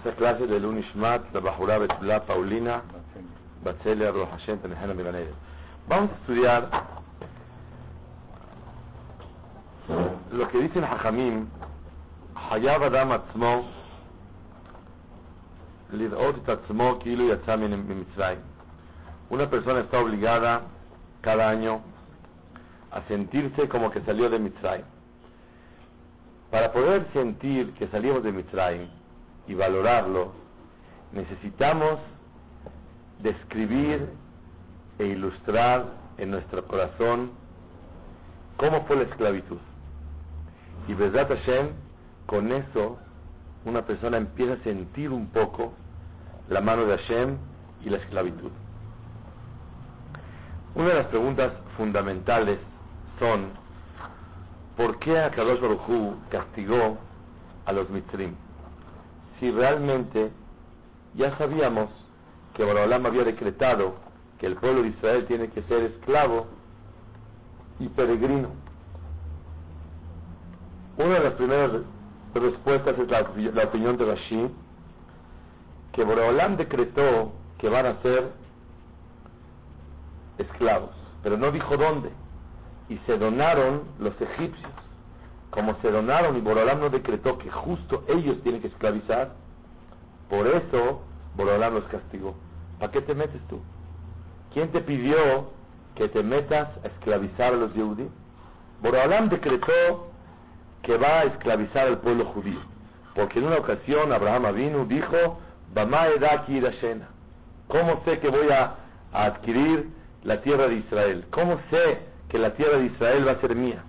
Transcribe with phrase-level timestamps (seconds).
[0.00, 2.80] esta clase de Lunishmat, la Bajura Betula Paulina,
[3.62, 5.34] Batzelia, Roja Hashem, Tenejana Miranere.
[5.88, 6.70] Vamos a estudiar
[10.32, 11.48] lo que dicen Hajamim,
[12.34, 13.68] Hayab Adam Atzmo,
[15.92, 18.40] Lidot et Atzmo, Kilu Yatzah Mitzrayim.
[19.28, 20.62] Una persona está obligada
[21.20, 21.82] cada año
[22.90, 24.86] a sentirse como que salió de Mitzrayim.
[26.50, 28.99] Para poder sentir que salimos de Mitzrayim
[29.50, 30.30] y valorarlo,
[31.12, 31.98] necesitamos
[33.18, 34.08] describir
[35.00, 35.86] e ilustrar
[36.18, 37.32] en nuestro corazón
[38.56, 39.58] cómo fue la esclavitud.
[40.86, 41.70] Y Besat Hashem,
[42.26, 42.96] con eso,
[43.64, 45.72] una persona empieza a sentir un poco
[46.48, 47.36] la mano de Hashem
[47.84, 48.52] y la esclavitud.
[50.76, 52.60] Una de las preguntas fundamentales
[53.18, 53.48] son
[54.76, 56.98] ¿por qué Akadosh Baruj castigó
[57.66, 58.36] a los mitrim?
[59.40, 60.30] Si realmente
[61.14, 61.88] ya sabíamos
[62.54, 63.94] que Borolam había decretado
[64.38, 66.46] que el pueblo de Israel tiene que ser esclavo
[67.78, 68.50] y peregrino.
[70.98, 71.70] Una de las primeras
[72.34, 74.50] respuestas es la, opinión de Rashi,
[75.92, 78.30] que Borolam decretó que van a ser
[80.38, 80.90] esclavos,
[81.22, 82.10] pero no dijo dónde.
[82.88, 84.72] Y se donaron los egipcios.
[85.50, 89.32] Como se donaron y Borolam no decretó que justo ellos tienen que esclavizar,
[90.28, 91.02] por eso
[91.36, 92.34] Borolam los castigó.
[92.78, 93.60] ¿Para qué te metes tú?
[94.52, 95.50] ¿Quién te pidió
[95.94, 98.10] que te metas a esclavizar a los judíos?
[98.80, 100.10] Borolam decretó
[100.82, 102.60] que va a esclavizar al pueblo judío.
[103.14, 105.40] Porque en una ocasión Abraham Avinu dijo,
[107.68, 108.74] ¿Cómo sé que voy a
[109.12, 109.88] adquirir
[110.24, 111.24] la tierra de Israel?
[111.30, 113.84] ¿Cómo sé que la tierra de Israel va a ser mía?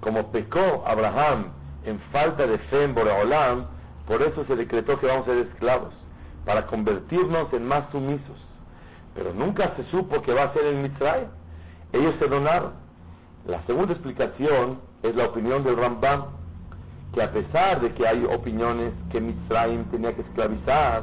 [0.00, 1.46] Como pecó Abraham
[1.84, 3.66] en falta de fe en Boreolam,
[4.06, 5.94] por eso se decretó que vamos a ser esclavos,
[6.44, 8.36] para convertirnos en más sumisos.
[9.14, 11.26] Pero nunca se supo que va a ser en Mitzray.
[11.92, 12.72] Ellos se donaron.
[13.46, 16.26] La segunda explicación es la opinión del Rambam,
[17.12, 21.02] que a pesar de que hay opiniones que Mitzrayim tenía que esclavizar,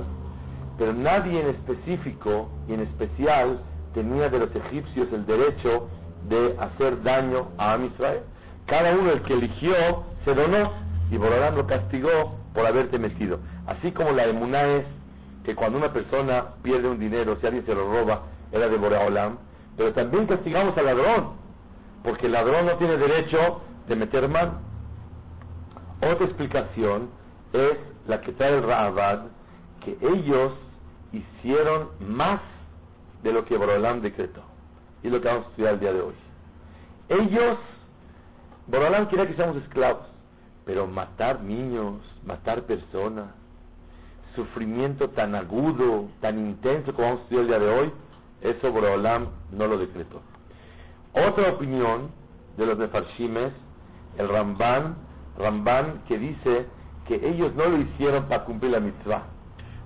[0.78, 3.60] pero nadie en específico y en especial
[3.94, 5.88] tenía de los egipcios el derecho
[6.28, 8.24] de hacer daño a Israel.
[8.66, 10.72] Cada uno el que eligió se donó
[11.12, 13.40] y Borolán lo castigó por haberte metido.
[13.68, 14.86] Así como la emuná es
[15.44, 19.38] que cuando una persona pierde un dinero, si alguien se lo roba, era de Boreolam,
[19.76, 21.34] pero también castigamos al ladrón,
[22.04, 24.60] porque el ladrón no tiene derecho de meter mano.
[26.02, 27.10] Otra explicación
[27.52, 29.24] es la que trae el Ra'avad,
[29.84, 30.54] que ellos
[31.12, 32.40] hicieron más
[33.24, 34.42] de lo que Borolam decretó.
[35.02, 36.14] Y lo que vamos a estudiar el día de hoy.
[37.10, 37.58] Ellos,
[38.68, 40.06] Borolam quería que seamos esclavos,
[40.66, 43.28] pero matar niños, matar personas,
[44.36, 47.92] sufrimiento tan agudo, tan intenso como vamos a estudiar el día de hoy,
[48.42, 50.22] eso Borolam no lo decretó.
[51.14, 52.10] Otra opinión
[52.58, 53.52] de los Nefarshimes,
[54.18, 54.96] el Ramban,
[55.38, 56.66] Ramban que dice
[57.08, 59.24] que ellos no lo hicieron para cumplir la mitzvah,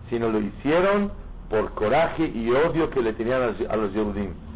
[0.10, 1.12] sino lo hicieron
[1.50, 4.47] por coraje y odio que le tenían a los Yehudim.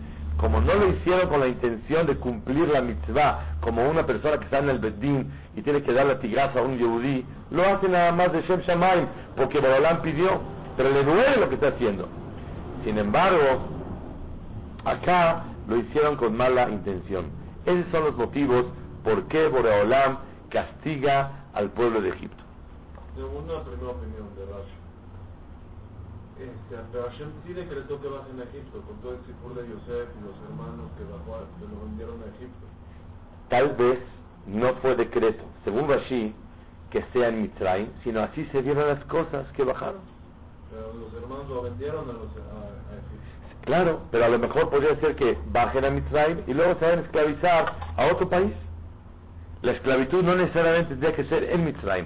[0.41, 4.45] Como no lo hicieron con la intención de cumplir la mitzvah, como una persona que
[4.45, 7.87] está en el Bedín y tiene que dar la tigaza a un Yehudí, lo hace
[7.87, 9.05] nada más de Shem Shamayim,
[9.37, 10.41] porque Borolam pidió,
[10.75, 12.09] pero le duele lo que está haciendo.
[12.83, 13.67] Sin embargo,
[14.83, 17.25] acá lo hicieron con mala intención.
[17.65, 18.65] Esos son los motivos
[19.03, 20.17] por qué Boreolam
[20.49, 22.43] castiga al pueblo de Egipto.
[23.15, 24.80] Según opinión de Rashi,
[26.43, 30.09] este, pero Hashem sí decretó que vas en Egipto, con todo el sifur de Yosef
[30.17, 32.65] y los hermanos que, bajó, que lo vendieron a Egipto.
[33.49, 33.99] Tal vez
[34.47, 36.33] no fue decreto, según Rashi,
[36.89, 40.01] que sea en Mitzrayim, sino así se dieron las cosas que bajaron.
[40.69, 43.21] Pero los hermanos lo vendieron a, los, a, a Egipto.
[43.65, 46.99] Claro, pero a lo mejor podría ser que bajen a Mitzrayim y luego se vayan
[46.99, 48.53] a esclavizar a otro país.
[49.61, 52.05] La esclavitud no necesariamente tendría que ser en Mitzrayim.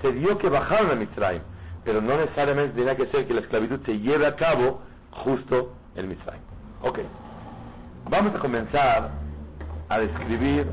[0.00, 1.42] Se dio que bajaron a Mitzrayim,
[1.84, 6.08] pero no necesariamente tenía que ser que la esclavitud se lleve a cabo justo en
[6.08, 6.42] Mitzrayim.
[6.82, 7.00] Ok,
[8.10, 9.10] vamos a comenzar
[9.88, 10.66] a describir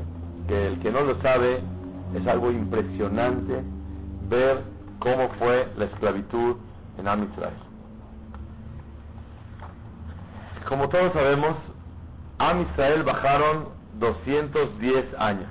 [0.48, 1.60] que el que no lo sabe
[2.14, 3.62] es algo impresionante
[4.28, 4.62] ver
[4.98, 6.56] cómo fue la esclavitud
[6.98, 7.54] en Am Israel.
[10.68, 11.56] Como todos sabemos,
[12.38, 13.68] Am Israel bajaron
[13.98, 15.48] 210 años.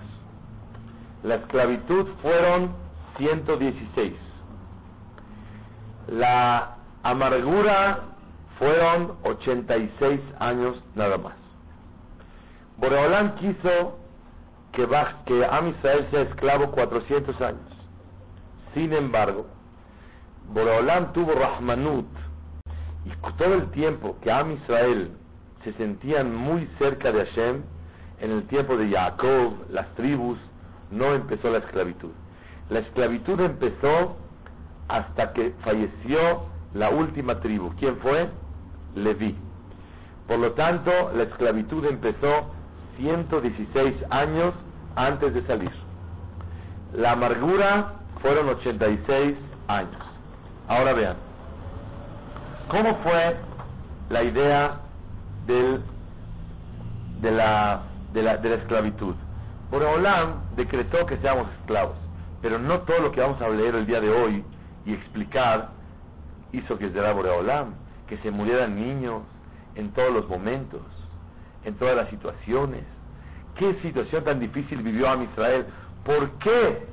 [1.24, 2.72] La esclavitud fueron
[3.18, 4.14] 116.
[6.08, 8.00] La amargura
[8.58, 11.34] fueron 86 años nada más.
[12.78, 13.98] Boreolán quiso
[14.72, 14.88] que,
[15.26, 17.60] que Am Israel sea esclavo 400 años.
[18.74, 19.46] Sin embargo,
[20.54, 22.08] Boreolán tuvo Rahmanut
[23.06, 25.12] y todo el tiempo que Am Israel
[25.64, 27.64] se sentían muy cerca de Hashem,
[28.20, 30.38] en el tiempo de Jacob, las tribus,
[30.92, 32.12] no empezó la esclavitud.
[32.70, 34.18] La esclavitud empezó
[34.92, 36.44] hasta que falleció
[36.74, 37.72] la última tribu.
[37.80, 38.30] ¿Quién fue?
[38.96, 39.38] Leví.
[40.28, 42.52] Por lo tanto, la esclavitud empezó
[42.98, 44.54] 116 años
[44.96, 45.72] antes de salir.
[46.94, 49.36] La amargura fueron 86
[49.68, 50.02] años.
[50.68, 51.16] Ahora vean,
[52.68, 53.36] ¿cómo fue
[54.10, 54.78] la idea
[55.48, 55.82] del,
[57.22, 57.82] de, la,
[58.14, 59.16] de, la, de la esclavitud?
[59.72, 61.96] Boreolam decretó que seamos esclavos,
[62.42, 64.44] pero no todo lo que vamos a leer el día de hoy
[64.86, 65.70] y explicar
[66.52, 67.74] hizo que Boreolam,
[68.08, 69.24] que se murieran niños
[69.76, 70.82] en todos los momentos,
[71.64, 72.84] en todas las situaciones.
[73.56, 75.66] ¿Qué situación tan difícil vivió a Israel?
[76.04, 76.88] ¿Por qué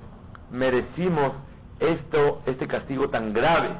[0.51, 1.33] merecimos
[1.81, 3.71] esto, este castigo tan grave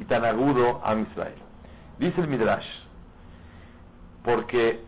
[0.00, 1.34] y tan agudo a Israel?
[1.98, 2.66] Dice el Midrash,
[4.24, 4.80] porque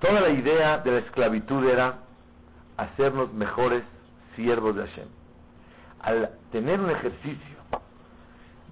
[0.00, 1.98] toda la idea de la esclavitud era
[2.76, 3.82] hacernos mejores
[4.36, 5.08] siervos de Hashem.
[6.00, 7.51] Al tener un ejercicio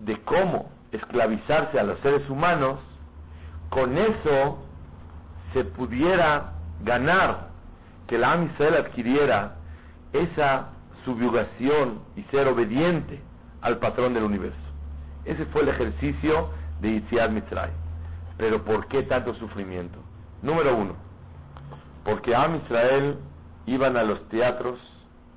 [0.00, 2.78] de cómo esclavizarse a los seres humanos,
[3.68, 4.58] con eso
[5.52, 6.52] se pudiera
[6.82, 7.50] ganar
[8.06, 9.56] que la Am adquiriera
[10.12, 10.70] esa
[11.04, 13.20] subyugación y ser obediente
[13.62, 14.58] al patrón del universo.
[15.24, 16.50] Ese fue el ejercicio
[16.80, 17.70] de Yitziad Mitzray.
[18.36, 19.98] Pero ¿por qué tanto sufrimiento?
[20.42, 20.94] Número uno,
[22.04, 23.18] porque Am Israel
[23.66, 24.78] iban a los teatros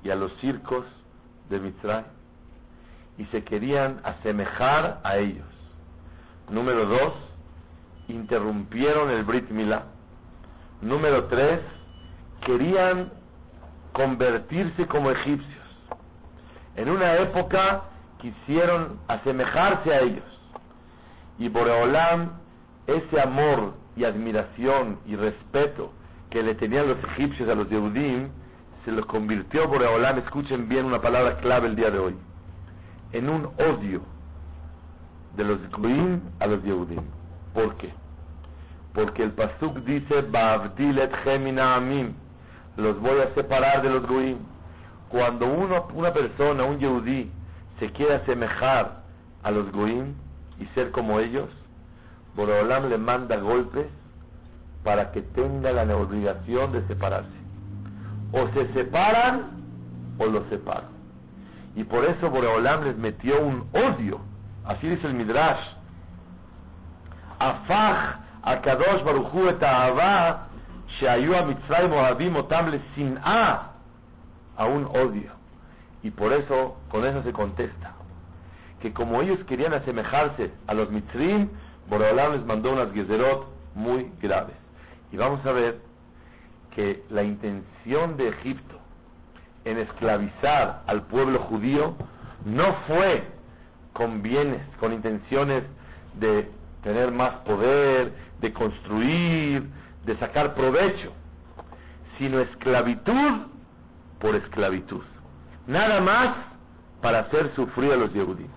[0.02, 0.84] y a los circos
[1.50, 2.04] de Mitzray
[3.18, 5.46] y se querían asemejar a ellos.
[6.50, 7.14] Número dos,
[8.08, 9.84] interrumpieron el Brit Milá.
[10.82, 11.60] Número tres,
[12.44, 13.10] querían
[13.92, 15.64] convertirse como egipcios.
[16.76, 17.84] En una época
[18.20, 20.24] quisieron asemejarse a ellos.
[21.38, 22.32] Y Boreolam,
[22.86, 25.92] ese amor y admiración y respeto
[26.30, 28.28] que le tenían los egipcios a los Yehudim,
[28.84, 32.16] se lo convirtió Boreolam, escuchen bien una palabra clave el día de hoy,
[33.14, 34.00] en un odio
[35.36, 37.02] de los Goim a los Yehudim.
[37.54, 37.92] ¿Por qué?
[38.92, 40.22] Porque el Pasuk dice,
[42.76, 44.38] los voy a separar de los Goim.
[45.08, 47.30] Cuando uno, una persona, un Yehudí,
[47.78, 49.02] se quiere asemejar
[49.44, 50.14] a los Goim
[50.58, 51.48] y ser como ellos,
[52.34, 53.86] Boreolam le manda golpes
[54.82, 57.30] para que tenga la obligación de separarse.
[58.32, 59.50] O se separan
[60.18, 60.93] o los separan.
[61.76, 64.20] Y por eso Boreolam les metió un odio.
[64.64, 65.60] Así dice el Midrash.
[67.38, 69.62] Afaj Akadosh Baruchu et
[74.56, 75.32] a un odio.
[76.02, 77.92] Y por eso, con eso se contesta,
[78.80, 81.48] que como ellos querían asemejarse a los Mitzrim,
[81.88, 84.56] Boreolam les mandó unas gezerot muy graves.
[85.10, 85.80] Y vamos a ver
[86.74, 88.73] que la intención de Egipto
[89.64, 91.94] en esclavizar al pueblo judío
[92.44, 93.24] no fue
[93.92, 95.64] con bienes, con intenciones
[96.14, 96.50] de
[96.82, 99.64] tener más poder, de construir,
[100.04, 101.12] de sacar provecho,
[102.18, 103.46] sino esclavitud
[104.18, 105.02] por esclavitud.
[105.66, 106.36] Nada más
[107.00, 108.50] para hacer sufrir a los judíos.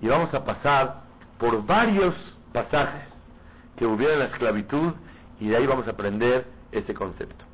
[0.00, 1.02] Y vamos a pasar
[1.38, 2.14] por varios
[2.52, 3.02] pasajes
[3.76, 4.92] que hubiera la esclavitud
[5.40, 7.51] y de ahí vamos a aprender ese concepto.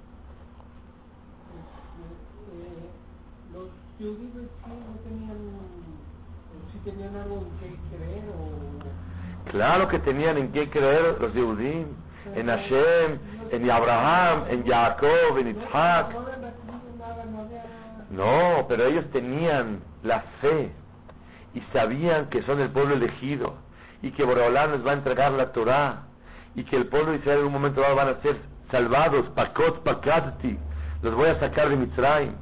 [4.00, 5.37] Los judíos no tenían,
[6.73, 9.50] si tenían algo en qué creer o...
[9.50, 11.87] Claro que tenían en qué creer los judíos
[12.35, 13.19] en Hashem,
[13.50, 16.14] en Abraham, en Jacob, en Isaac.
[18.11, 20.71] No, pero ellos tenían la fe
[21.55, 23.55] y sabían que son el pueblo elegido
[24.02, 26.05] y que Boreolán les va a entregar la Torah
[26.55, 28.37] y que el pueblo de Israel en un momento dado van a ser
[28.71, 30.59] salvados, pakot pakati,
[31.02, 32.33] los voy a sacar de Mitzrayim,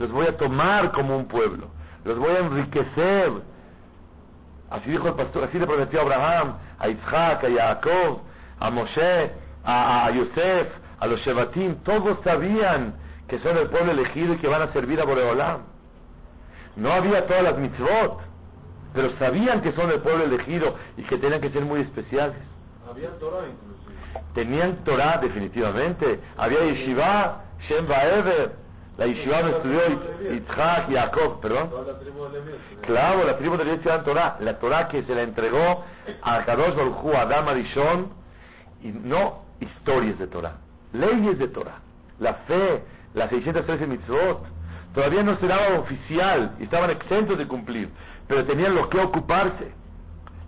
[0.00, 1.68] los voy a tomar como un pueblo,
[2.04, 3.30] los voy a enriquecer.
[4.70, 8.20] Así dijo el pastor, así le prometió a Abraham, a Isaac, a Jacob,
[8.58, 9.30] a Moshe,
[9.64, 10.68] a, Yosef,
[11.00, 12.94] a los Shevatim, todos sabían
[13.28, 15.60] que son el pueblo elegido y que van a servir a Boreolam.
[16.76, 18.20] No había todas las mitzvot,
[18.94, 22.36] pero sabían que son el pueblo elegido y que tenían que ser muy especiales.
[22.88, 24.24] Había Torah inclusive.
[24.34, 26.20] Tenían Torah definitivamente.
[26.38, 28.69] Había Yeshiva, Shem Ever.
[29.00, 29.80] La Yeshiva me estudió
[30.30, 31.70] Yitzhak, Jacob, perdón.
[31.70, 32.52] Toda la tribu de Leví.
[32.82, 34.36] Claro, la tribu de Leví estudiaba Torah.
[34.40, 35.86] La Torah que se la entregó
[36.20, 38.10] a Kadosh Baruj a Adam Arishon,
[38.82, 40.56] y no historias de Torah,
[40.92, 41.78] leyes de Torah.
[42.18, 42.82] La fe,
[43.14, 44.42] las 613 mitzvot.
[44.92, 47.88] Todavía no se daba oficial estaban exentos de cumplir,
[48.28, 49.72] pero tenían lo que ocuparse.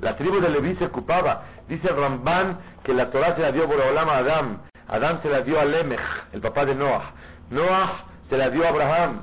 [0.03, 1.45] La tribu de Leví se ocupaba.
[1.69, 4.59] Dice Ramban que la Torah se la dio por Olam a Adam.
[4.89, 6.01] Adam se la dio a Lemech,
[6.35, 7.13] el papá de Noah.
[7.49, 9.21] Noah se la dio a Abraham.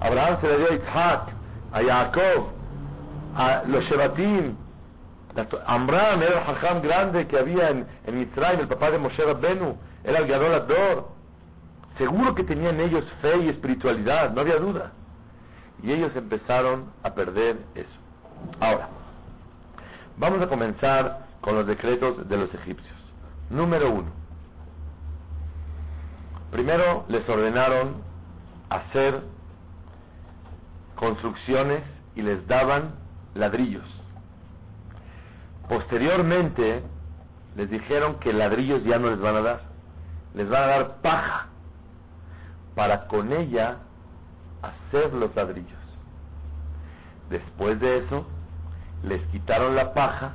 [0.00, 1.20] Abraham se la dio a Isaac,
[1.72, 2.48] a Jacob,
[3.36, 4.56] a los Shebatim.
[5.66, 9.76] Amram era el hajam grande que había en, en Israel, el papá de Moshe Rabbenu.
[10.02, 11.08] Era el Gadol Ador.
[11.96, 14.90] Seguro que tenían ellos fe y espiritualidad, no había duda.
[15.80, 17.98] Y ellos empezaron a perder eso.
[18.58, 18.88] Ahora,
[20.16, 22.96] vamos a comenzar con los decretos de los egipcios.
[23.48, 24.10] Número uno.
[26.50, 28.13] Primero les ordenaron
[28.76, 29.22] hacer
[30.96, 31.82] construcciones
[32.14, 32.94] y les daban
[33.34, 33.84] ladrillos.
[35.68, 36.82] Posteriormente
[37.56, 39.60] les dijeron que ladrillos ya no les van a dar,
[40.34, 41.46] les van a dar paja
[42.74, 43.78] para con ella
[44.62, 45.78] hacer los ladrillos.
[47.30, 48.26] Después de eso,
[49.02, 50.32] les quitaron la paja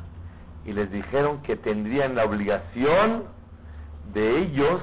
[0.65, 3.23] y les dijeron que tendrían la obligación
[4.13, 4.81] de ellos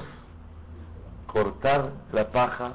[1.27, 2.73] cortar la paja,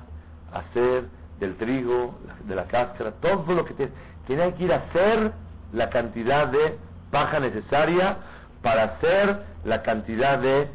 [0.52, 1.04] hacer
[1.40, 3.90] del trigo, de la cáscara, todo lo que
[4.26, 5.32] tenían que ir a hacer
[5.72, 6.78] la cantidad de
[7.10, 8.16] paja necesaria
[8.62, 10.68] para hacer la cantidad de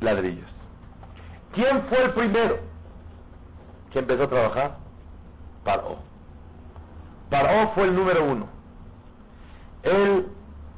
[0.00, 0.50] ladrillos.
[1.54, 2.58] ¿Quién fue el primero
[3.92, 4.76] que empezó a trabajar?
[5.64, 5.98] Paró.
[7.30, 8.46] Paró fue el número uno.
[9.84, 10.26] Él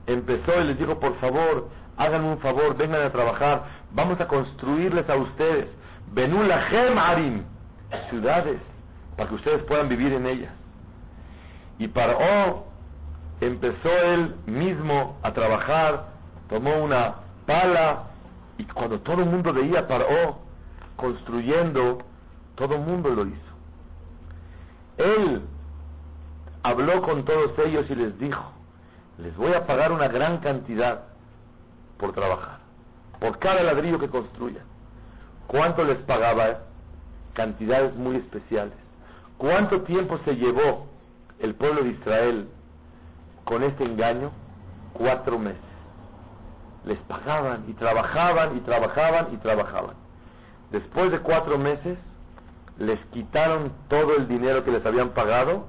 [0.07, 5.09] empezó y les dijo, por favor, háganme un favor, vengan a trabajar, vamos a construirles
[5.09, 5.69] a ustedes,
[6.13, 7.43] Benulahem Arim,
[8.11, 8.61] ciudades,
[9.17, 10.53] para que ustedes puedan vivir en ellas.
[11.79, 12.67] Y Paró
[13.41, 16.07] empezó él mismo a trabajar,
[16.49, 17.17] tomó una
[17.47, 18.05] pala,
[18.59, 20.39] y cuando todo el mundo veía Paró
[20.97, 21.99] construyendo,
[22.55, 23.37] todo el mundo lo hizo.
[24.97, 25.43] Él
[26.63, 28.43] habló con todos ellos y les dijo,
[29.19, 31.03] les voy a pagar una gran cantidad
[31.99, 32.59] por trabajar,
[33.21, 34.65] por cada ladrillo que construyan.
[35.47, 36.66] ¿Cuánto les pagaba?
[37.37, 38.73] Cantidades muy especiales.
[39.37, 40.87] ¿Cuánto tiempo se llevó
[41.39, 42.49] el pueblo de Israel
[43.45, 44.31] con este engaño?
[44.95, 45.61] Cuatro meses.
[46.87, 49.97] Les pagaban y trabajaban y trabajaban y trabajaban.
[50.71, 51.99] Después de cuatro meses,
[52.79, 55.67] les quitaron todo el dinero que les habían pagado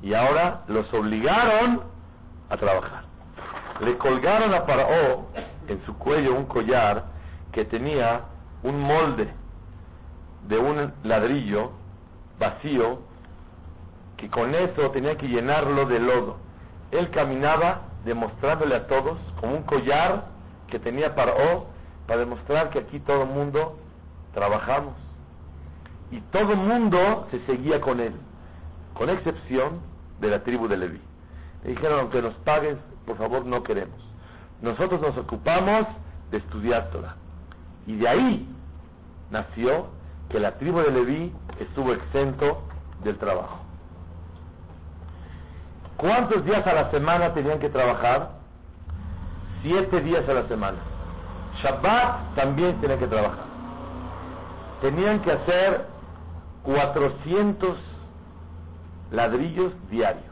[0.00, 1.82] y ahora los obligaron
[2.48, 3.02] a trabajar.
[3.80, 5.26] Le colgaron a Faraó
[5.66, 7.04] en su cuello un collar
[7.52, 8.22] que tenía
[8.62, 9.28] un molde
[10.48, 11.72] de un ladrillo
[12.38, 13.00] vacío
[14.16, 16.36] que con eso tenía que llenarlo de lodo.
[16.90, 20.24] Él caminaba demostrándole a todos como un collar
[20.68, 21.66] que tenía Faraó
[22.06, 23.78] para demostrar que aquí todo el mundo
[24.32, 24.94] trabajamos.
[26.10, 28.14] Y todo el mundo se seguía con él,
[28.94, 29.80] con excepción
[30.20, 31.00] de la tribu de Leví.
[31.64, 33.98] Le dijeron, aunque nos pagues, por favor, no queremos.
[34.62, 35.86] Nosotros nos ocupamos
[36.30, 37.16] de estudiar Torah.
[37.86, 38.48] Y de ahí
[39.30, 39.97] nació
[40.28, 42.62] que la tribu de Leví estuvo exento
[43.02, 43.60] del trabajo.
[45.96, 48.30] ¿Cuántos días a la semana tenían que trabajar?
[49.62, 50.78] Siete días a la semana.
[51.62, 53.44] Shabbat también tenían que trabajar.
[54.80, 55.86] Tenían que hacer
[56.62, 57.76] 400
[59.10, 60.24] ladrillos diarios.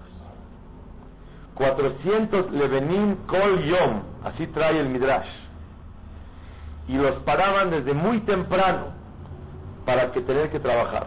[1.55, 5.27] 400 levenim kol yom, así trae el midrash.
[6.87, 8.96] Y los paraban desde muy temprano
[9.87, 11.07] para que tener que trabajar.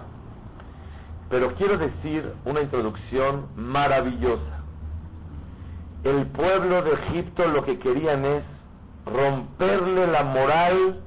[1.29, 4.63] Pero quiero decir una introducción maravillosa.
[6.03, 8.43] El pueblo de Egipto lo que querían es
[9.05, 11.01] romperle la moral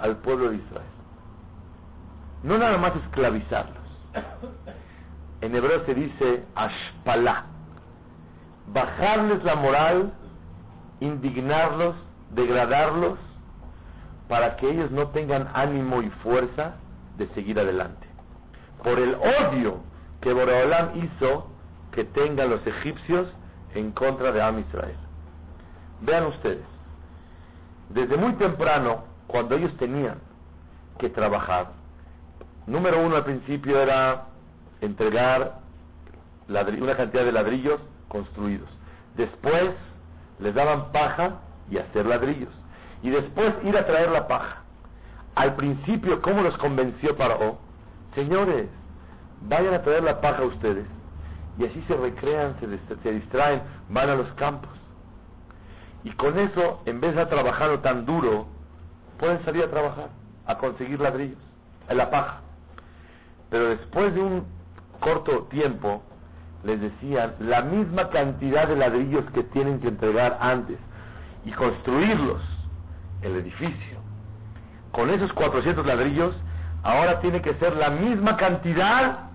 [0.00, 0.86] al pueblo de Israel.
[2.44, 3.76] No nada más esclavizarlos.
[5.40, 7.44] En hebreo se dice ashpalá
[8.72, 10.12] bajarles la moral,
[11.00, 11.94] indignarlos,
[12.30, 13.18] degradarlos,
[14.28, 16.74] para que ellos no tengan ánimo y fuerza
[17.18, 18.06] de seguir adelante.
[18.82, 19.80] Por el odio
[20.20, 21.48] que Boreolam hizo
[21.92, 23.28] que tengan los egipcios
[23.74, 24.96] en contra de Am Israel.
[26.00, 26.64] Vean ustedes,
[27.90, 30.18] desde muy temprano, cuando ellos tenían
[30.98, 31.68] que trabajar,
[32.66, 34.24] número uno al principio era
[34.80, 35.58] entregar
[36.48, 38.68] una cantidad de ladrillos construidos.
[39.16, 39.74] Después
[40.38, 42.52] les daban paja y hacer ladrillos.
[43.02, 44.62] Y después ir a traer la paja.
[45.38, 47.58] Al principio, ¿cómo los convenció Paró?
[48.16, 48.68] Señores,
[49.42, 50.84] vayan a traer la paja ustedes.
[51.56, 54.72] Y así se recrean, se, se distraen, van a los campos.
[56.02, 58.48] Y con eso, en vez de trabajar tan duro,
[59.20, 60.08] pueden salir a trabajar,
[60.44, 61.38] a conseguir ladrillos,
[61.88, 62.40] en la paja.
[63.48, 64.44] Pero después de un
[64.98, 66.02] corto tiempo,
[66.64, 70.78] les decían la misma cantidad de ladrillos que tienen que entregar antes
[71.44, 72.42] y construirlos,
[73.22, 73.98] el edificio.
[74.98, 76.34] Con esos 400 ladrillos,
[76.82, 79.30] ahora tiene que ser la misma cantidad,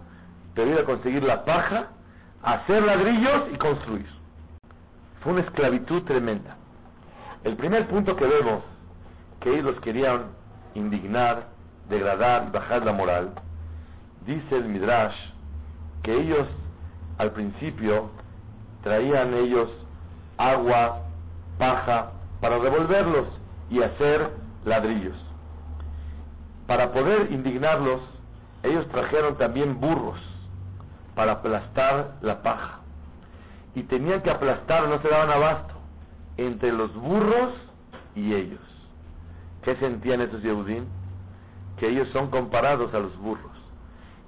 [0.53, 1.88] pero ir a conseguir la paja,
[2.41, 4.05] hacer ladrillos y construir.
[5.22, 6.58] Fue una esclavitud tremenda.
[7.46, 8.62] El primer punto que vemos,
[9.39, 10.24] que ellos querían
[10.74, 11.46] indignar,
[11.88, 13.29] degradar y bajar la moral,
[14.25, 15.15] dice el Midrash,
[16.01, 16.46] que ellos
[17.20, 18.10] al principio
[18.84, 19.70] traían ellos
[20.38, 21.03] agua,
[21.58, 23.27] paja, para revolverlos
[23.70, 24.29] y hacer
[24.65, 25.15] ladrillos.
[26.67, 28.01] Para poder indignarlos,
[28.63, 30.20] ellos trajeron también burros
[31.15, 32.79] para aplastar la paja.
[33.75, 35.74] Y tenían que aplastar, no se daban abasto,
[36.38, 37.53] entre los burros
[38.15, 38.62] y ellos.
[39.63, 40.86] ¿Qué sentían esos Yehudim?
[41.77, 43.51] Que ellos son comparados a los burros.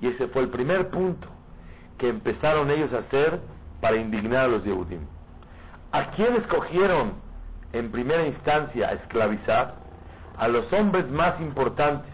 [0.02, 1.28] Y ese fue el primer punto
[1.98, 3.40] que empezaron ellos a hacer
[3.82, 5.02] para indignar a los Yehudim.
[5.92, 7.14] ¿A quién escogieron
[7.72, 9.76] en primera instancia a esclavizar?
[10.38, 12.12] A los hombres más importantes,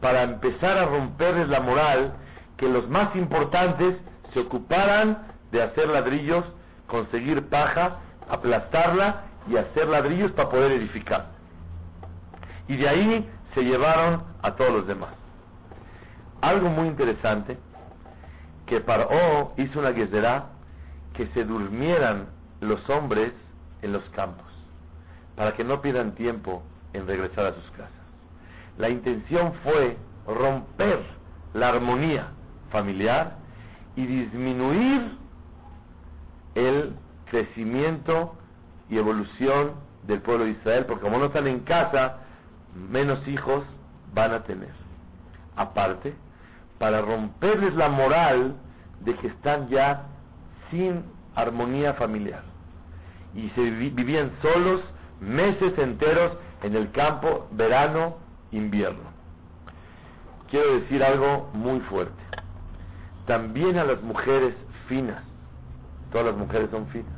[0.00, 2.14] para empezar a romperles la moral
[2.56, 3.96] que los más importantes
[4.32, 5.18] se ocuparan
[5.50, 6.44] de hacer ladrillos,
[6.86, 11.26] conseguir paja, aplastarla y hacer ladrillos para poder edificar.
[12.68, 15.10] Y de ahí se llevaron a todos los demás.
[16.40, 17.58] Algo muy interesante
[18.66, 20.46] que Paró hizo una guerra
[21.14, 22.28] que se durmieran
[22.60, 23.32] los hombres
[23.82, 24.46] en los campos,
[25.34, 27.99] para que no pierdan tiempo en regresar a sus casas.
[28.80, 31.00] La intención fue romper
[31.52, 32.28] la armonía
[32.70, 33.36] familiar
[33.94, 35.18] y disminuir
[36.54, 36.94] el
[37.30, 38.34] crecimiento
[38.88, 39.72] y evolución
[40.04, 42.20] del pueblo de Israel, porque como no están en casa,
[42.74, 43.64] menos hijos
[44.14, 44.72] van a tener.
[45.56, 46.14] Aparte,
[46.78, 48.54] para romperles la moral
[49.00, 50.04] de que están ya
[50.70, 52.44] sin armonía familiar.
[53.34, 54.80] Y se vivían solos
[55.20, 59.10] meses enteros en el campo, verano, invierno.
[60.50, 62.22] Quiero decir algo muy fuerte.
[63.26, 64.54] También a las mujeres
[64.88, 65.22] finas,
[66.10, 67.12] todas las mujeres son finas,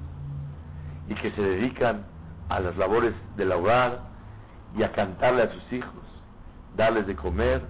[1.09, 2.05] y que se dedican
[2.49, 4.01] a las labores del hogar
[4.77, 6.03] y a cantarle a sus hijos,
[6.77, 7.63] darles de comer,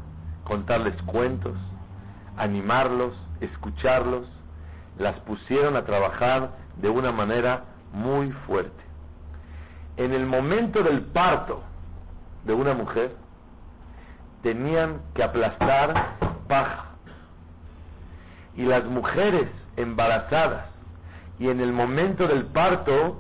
[0.45, 1.57] contarles cuentos,
[2.37, 4.27] animarlos, escucharlos,
[4.99, 8.83] las pusieron a trabajar de una manera muy fuerte.
[9.97, 11.63] En el momento del parto
[12.45, 13.15] de una mujer,
[14.43, 16.17] tenían que aplastar
[16.49, 16.87] paja.
[18.57, 20.67] Y las mujeres embarazadas
[21.39, 23.19] y en el momento del parto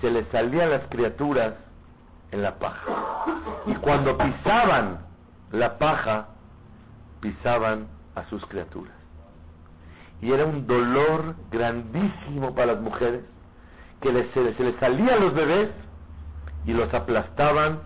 [0.00, 1.54] se les salían las criaturas
[2.32, 3.24] en la paja.
[3.66, 4.98] Y cuando pisaban
[5.52, 6.28] la paja,
[7.20, 8.94] pisaban a sus criaturas.
[10.20, 13.22] Y era un dolor grandísimo para las mujeres,
[14.00, 15.70] que se, les salían los bebés
[16.66, 17.80] y los aplastaban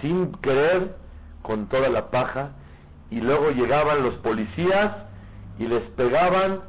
[0.00, 0.94] sin querer
[1.42, 2.50] con toda la paja
[3.10, 4.92] y luego llegaban los policías
[5.58, 6.60] y les pegaban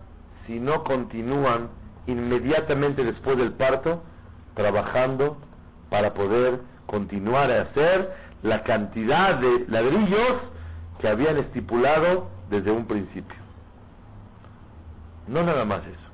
[0.47, 1.69] si no continúan
[2.07, 4.03] inmediatamente después del parto
[4.55, 5.37] trabajando
[5.89, 10.41] para poder continuar a hacer la cantidad de ladrillos
[10.99, 13.37] que habían estipulado desde un principio.
[15.27, 16.09] No nada más eso,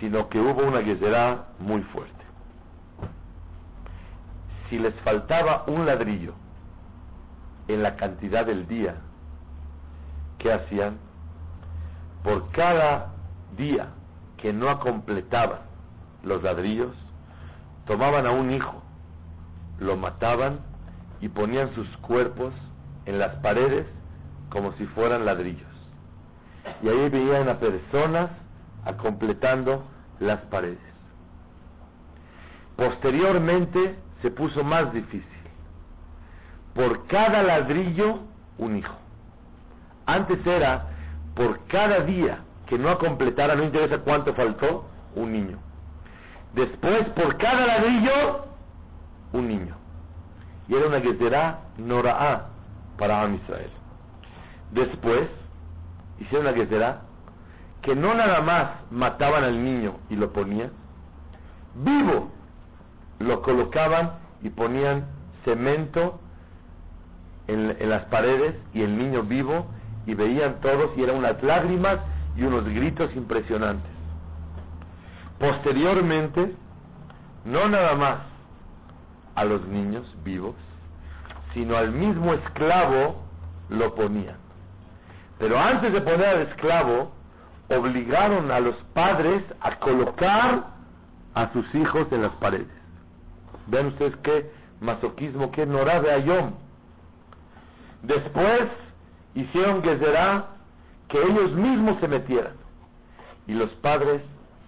[0.00, 2.12] sino que hubo una guerra muy fuerte.
[4.68, 6.34] Si les faltaba un ladrillo
[7.68, 8.96] en la cantidad del día,
[10.38, 10.98] ¿qué hacían?
[12.22, 13.12] Por cada
[13.56, 13.88] día
[14.36, 15.60] que no completaban
[16.22, 16.94] los ladrillos,
[17.86, 18.82] tomaban a un hijo,
[19.78, 20.60] lo mataban
[21.20, 22.52] y ponían sus cuerpos
[23.06, 23.86] en las paredes
[24.50, 25.66] como si fueran ladrillos.
[26.82, 28.30] Y ahí veían a personas
[28.84, 29.84] a completando
[30.20, 30.78] las paredes.
[32.76, 35.35] Posteriormente se puso más difícil.
[36.76, 38.20] Por cada ladrillo,
[38.58, 38.94] un hijo.
[40.06, 40.86] Antes era
[41.34, 44.84] por cada día que no completara, no interesa cuánto faltó,
[45.14, 45.58] un niño.
[46.54, 48.46] Después, por cada ladrillo,
[49.32, 49.74] un niño.
[50.68, 52.46] Y era una Gezerá Nora'a
[52.98, 53.70] para Am Israel.
[54.72, 55.28] Después,
[56.20, 57.00] hicieron una Gezerá
[57.82, 60.72] que no nada más mataban al niño y lo ponían,
[61.74, 62.30] vivo
[63.18, 64.12] lo colocaban
[64.42, 65.06] y ponían
[65.44, 66.20] cemento
[67.48, 69.66] en, las paredes y el niño vivo
[70.06, 71.98] y veían todos y eran unas lágrimas
[72.36, 73.90] y unos gritos impresionantes.
[75.38, 76.54] Posteriormente,
[77.44, 78.18] no nada más
[79.34, 80.54] a los niños vivos,
[81.54, 83.22] sino al mismo esclavo
[83.68, 84.36] lo ponían.
[85.38, 87.12] Pero antes de poner al esclavo,
[87.68, 90.64] obligaron a los padres a colocar
[91.34, 92.66] a sus hijos en las paredes.
[93.66, 96.52] Vean ustedes qué masoquismo, qué norá Ayom.
[98.06, 98.68] Después
[99.34, 100.46] hicieron que será
[101.08, 102.52] que ellos mismos se metieran.
[103.48, 104.22] Y los padres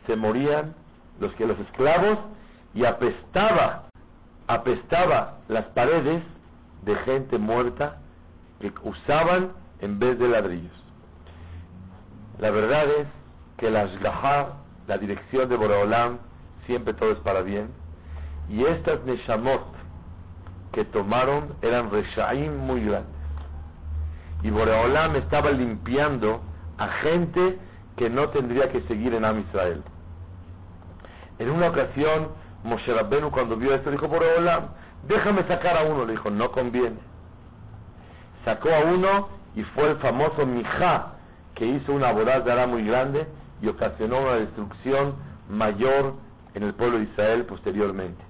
[0.06, 0.74] se morían,
[1.20, 2.18] los que los esclavos,
[2.74, 3.84] y apestaba,
[4.48, 6.22] apestaba las paredes
[6.82, 7.98] de gente muerta
[8.60, 10.84] que usaban en vez de ladrillos.
[12.40, 13.06] La verdad es
[13.56, 13.88] que la
[14.88, 16.18] la dirección de Boreolam,
[16.66, 17.68] siempre todo es para bien,
[18.48, 19.62] y estas Neshamot
[20.72, 23.17] que tomaron eran Reshaim muy grandes.
[24.42, 26.40] Y Boreolam estaba limpiando
[26.78, 27.58] a gente
[27.96, 29.82] que no tendría que seguir en Am Israel.
[31.38, 32.28] En una ocasión,
[32.64, 34.68] Moshe Rabbenu cuando vio esto dijo, Boreolam,
[35.06, 36.04] déjame sacar a uno.
[36.04, 36.98] Le dijo, no conviene.
[38.44, 41.14] Sacó a uno y fue el famoso Mijá,
[41.54, 43.26] que hizo una bodazara muy grande
[43.60, 45.14] y ocasionó una destrucción
[45.48, 46.14] mayor
[46.54, 48.22] en el pueblo de Israel posteriormente.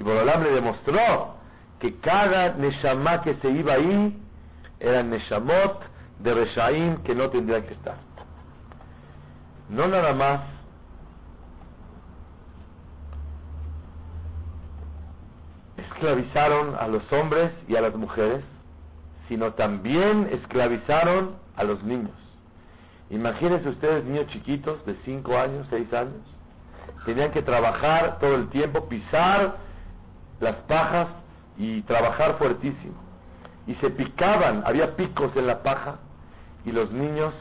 [0.00, 1.36] Y Borolam le demostró
[1.78, 4.21] que cada Neshama que se iba ahí
[4.82, 5.80] era Neshamot
[6.18, 7.96] de Reshaim que no tendría que estar.
[9.68, 10.40] No nada más
[15.76, 18.44] esclavizaron a los hombres y a las mujeres,
[19.28, 22.10] sino también esclavizaron a los niños.
[23.10, 26.22] Imagínense ustedes niños chiquitos de 5 años, 6 años,
[27.04, 29.56] tenían que trabajar todo el tiempo, pisar
[30.40, 31.08] las pajas
[31.56, 33.01] y trabajar fuertísimo.
[33.66, 35.96] Y se picaban, había picos en la paja
[36.64, 37.32] y los niños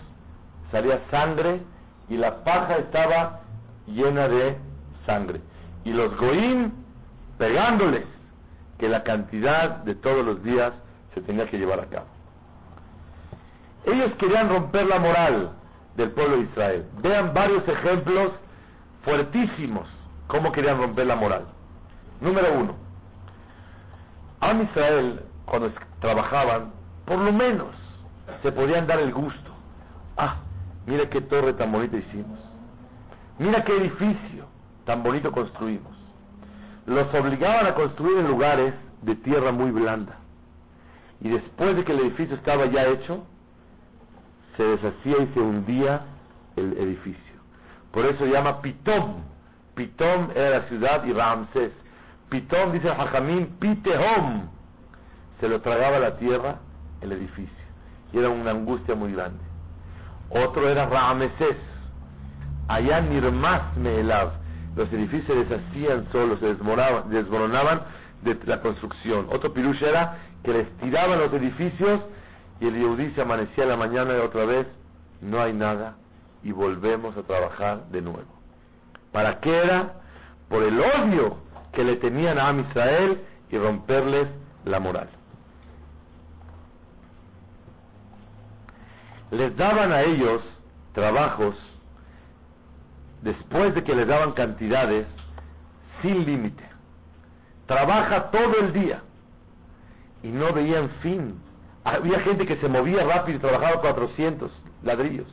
[0.71, 1.61] salía sangre
[2.09, 3.41] y la paja estaba
[3.87, 4.57] llena de
[5.05, 5.41] sangre.
[5.83, 6.73] Y los goín
[7.37, 8.05] pegándoles
[8.77, 10.73] que la cantidad de todos los días
[11.13, 12.07] se tenía que llevar a cabo.
[13.85, 15.51] Ellos querían romper la moral
[15.95, 16.85] del pueblo de Israel.
[17.01, 18.31] Vean varios ejemplos
[19.03, 19.87] fuertísimos
[20.27, 21.45] cómo querían romper la moral.
[22.21, 22.75] Número uno,
[24.39, 26.73] Am Israel, cuando trabajaban,
[27.05, 27.69] por lo menos
[28.41, 29.51] se podían dar el gusto.
[30.17, 30.37] Ah,
[30.85, 32.39] mira qué torre tan bonita hicimos.
[33.39, 34.45] Mira qué edificio
[34.85, 35.95] tan bonito construimos.
[36.85, 40.17] Los obligaban a construir en lugares de tierra muy blanda.
[41.21, 43.23] Y después de que el edificio estaba ya hecho,
[44.57, 46.01] se deshacía y se hundía
[46.55, 47.35] el edificio.
[47.91, 49.21] Por eso se llama Pitom.
[49.75, 51.71] Pitom era la ciudad y Ramsés.
[52.29, 54.49] Pitom, dice Jajamín, Pitehom.
[55.41, 56.59] Se lo tragaba la tierra,
[57.01, 57.65] el edificio.
[58.13, 59.39] Y era una angustia muy grande.
[60.29, 61.57] Otro era Ramsés.
[62.67, 64.31] Allá Nirmas Meelav.
[64.75, 67.81] Los edificios se deshacían solos, se desmoronaban
[68.21, 69.27] de la construcción.
[69.29, 72.01] Otro pirush era que les tiraban los edificios
[72.59, 74.67] y el Yehudí se amanecía la mañana y otra vez
[75.19, 75.95] no hay nada
[76.43, 78.31] y volvemos a trabajar de nuevo.
[79.11, 79.93] ¿Para qué era?
[80.47, 81.37] Por el odio
[81.73, 84.27] que le tenían a Am Israel y romperles
[84.65, 85.09] la moral.
[89.31, 90.41] Les daban a ellos
[90.93, 91.55] trabajos
[93.21, 95.07] después de que les daban cantidades
[96.01, 96.63] sin límite.
[97.65, 99.01] Trabaja todo el día
[100.23, 101.39] y no veían fin.
[101.83, 104.51] Había gente que se movía rápido y trabajaba 400
[104.83, 105.27] ladrillos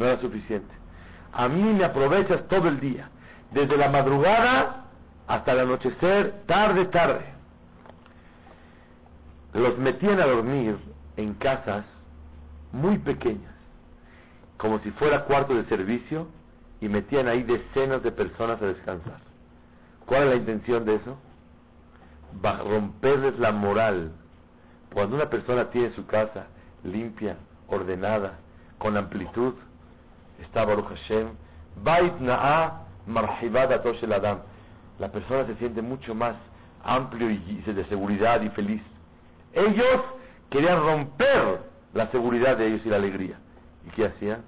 [0.00, 0.74] no era suficiente.
[1.32, 3.08] A mí me aprovechas todo el día,
[3.52, 4.86] desde la madrugada
[5.28, 7.24] hasta el anochecer, tarde, tarde.
[9.52, 10.76] Los metían a dormir
[11.16, 11.84] en casas
[12.72, 13.54] muy pequeñas,
[14.56, 16.26] como si fuera cuarto de servicio,
[16.80, 19.20] y metían ahí decenas de personas a descansar.
[20.06, 21.18] ¿Cuál es la intención de eso?
[22.44, 24.12] Va a romperles la moral.
[24.92, 26.46] Cuando una persona tiene su casa
[26.82, 27.36] limpia,
[27.68, 28.38] ordenada,
[28.78, 29.54] con amplitud,
[30.40, 31.28] está Baruch Hashem,
[31.82, 34.38] Bait Na'a Shel Adam.
[34.98, 36.34] La persona se siente mucho más
[36.82, 38.82] amplio y de seguridad y feliz.
[39.52, 40.00] Ellos
[40.50, 43.38] querían romper la seguridad de ellos y la alegría.
[43.86, 44.42] ¿Y qué hacían?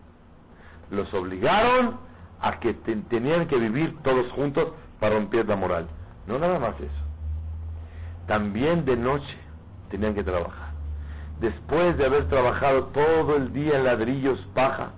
[0.90, 1.96] Los obligaron
[2.40, 5.86] a que tenían que vivir todos juntos para romper la moral.
[6.26, 7.02] No nada más eso.
[8.26, 9.36] También de noche
[9.90, 10.72] tenían que trabajar.
[11.40, 14.92] Después de haber trabajado todo el día en ladrillos, paja,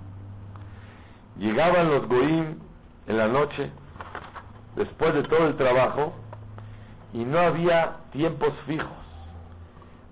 [1.38, 2.58] Llegaban los goim
[3.08, 3.70] en la noche,
[4.76, 6.14] después de todo el trabajo,
[7.12, 8.88] y no había tiempos fijos.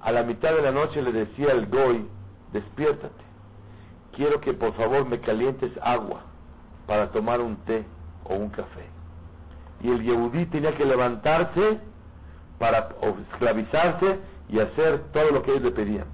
[0.00, 2.08] A la mitad de la noche le decía el goy,
[2.52, 3.22] despiértate,
[4.14, 6.20] quiero que por favor me calientes agua
[6.86, 7.84] para tomar un té
[8.24, 8.86] o un café.
[9.80, 11.80] Y el yehudí tenía que levantarse
[12.58, 12.90] para
[13.32, 16.06] esclavizarse y hacer todo lo que ellos le pedían.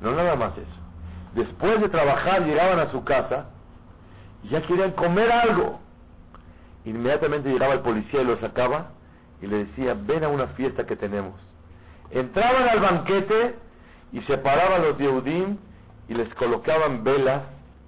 [0.00, 0.86] No nada más eso.
[1.34, 3.46] Después de trabajar llegaban a su casa
[4.42, 5.80] y ya querían comer algo.
[6.84, 8.90] Inmediatamente llegaba el policía y lo sacaba
[9.40, 11.34] y le decía, ven a una fiesta que tenemos.
[12.10, 13.56] Entraban al banquete
[14.12, 15.56] y separaban los Yehudim
[16.08, 17.42] y les colocaban velas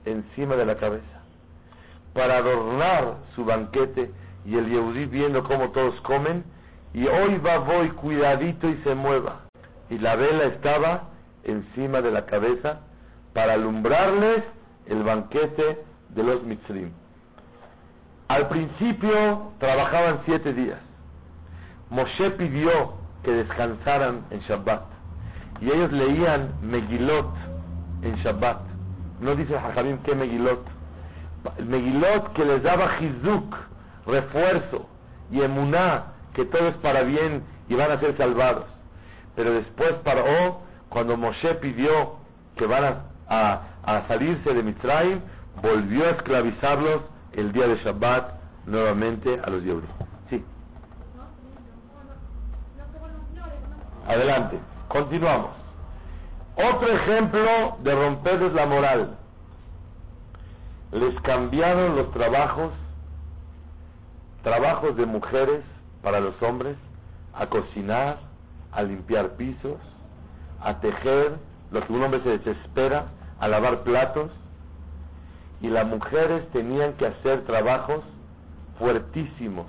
[0.05, 1.23] encima de la cabeza
[2.15, 4.11] para adornar su banquete
[4.45, 6.45] y el Yehudí viendo cómo todos comen
[6.95, 9.43] y hoy va voy cuidadito y se mueva
[9.91, 11.05] y la vela estaba
[11.45, 12.81] encima de la cabeza
[13.33, 14.43] para alumbrarles
[14.87, 16.91] el banquete de los Mitzrim.
[18.29, 20.81] Al principio trabajaban siete días.
[21.91, 24.98] Moshe pidió que descansaran en Shabbat
[25.61, 27.35] y ellos leían Megilot
[28.03, 28.59] en Shabbat.
[29.21, 30.65] No dice Jajamim que Megilot.
[31.67, 33.57] Megilot que les daba Hizuk,
[34.07, 34.87] refuerzo
[35.31, 38.65] y emuná, que todo es para bien y van a ser salvados.
[39.37, 42.17] Pero después paró cuando Moshe pidió
[42.57, 45.21] que van a, a, salirse de Mitzrayim,
[45.63, 48.33] volvió a esclavizarlos el día de Shabbat
[48.67, 49.89] nuevamente a los Yehudim.
[50.31, 50.45] Sí.
[54.07, 54.59] Adelante,
[54.89, 55.51] continuamos.
[56.57, 59.17] Otro ejemplo de romperles la moral.
[60.93, 62.73] Les cambiaron los trabajos,
[64.43, 65.63] trabajos de mujeres
[66.03, 66.77] para los hombres,
[67.35, 68.19] a cocinar,
[68.73, 69.79] a limpiar pisos,
[70.61, 71.37] a tejer,
[71.71, 73.07] lo que un hombre se desespera,
[73.39, 74.31] a lavar platos,
[75.61, 78.01] y las mujeres tenían que hacer trabajos
[78.79, 79.67] fuertísimos,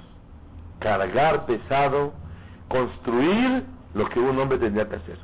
[0.80, 2.14] cargar pesado,
[2.70, 5.18] construir lo que un hombre tendría que hacer.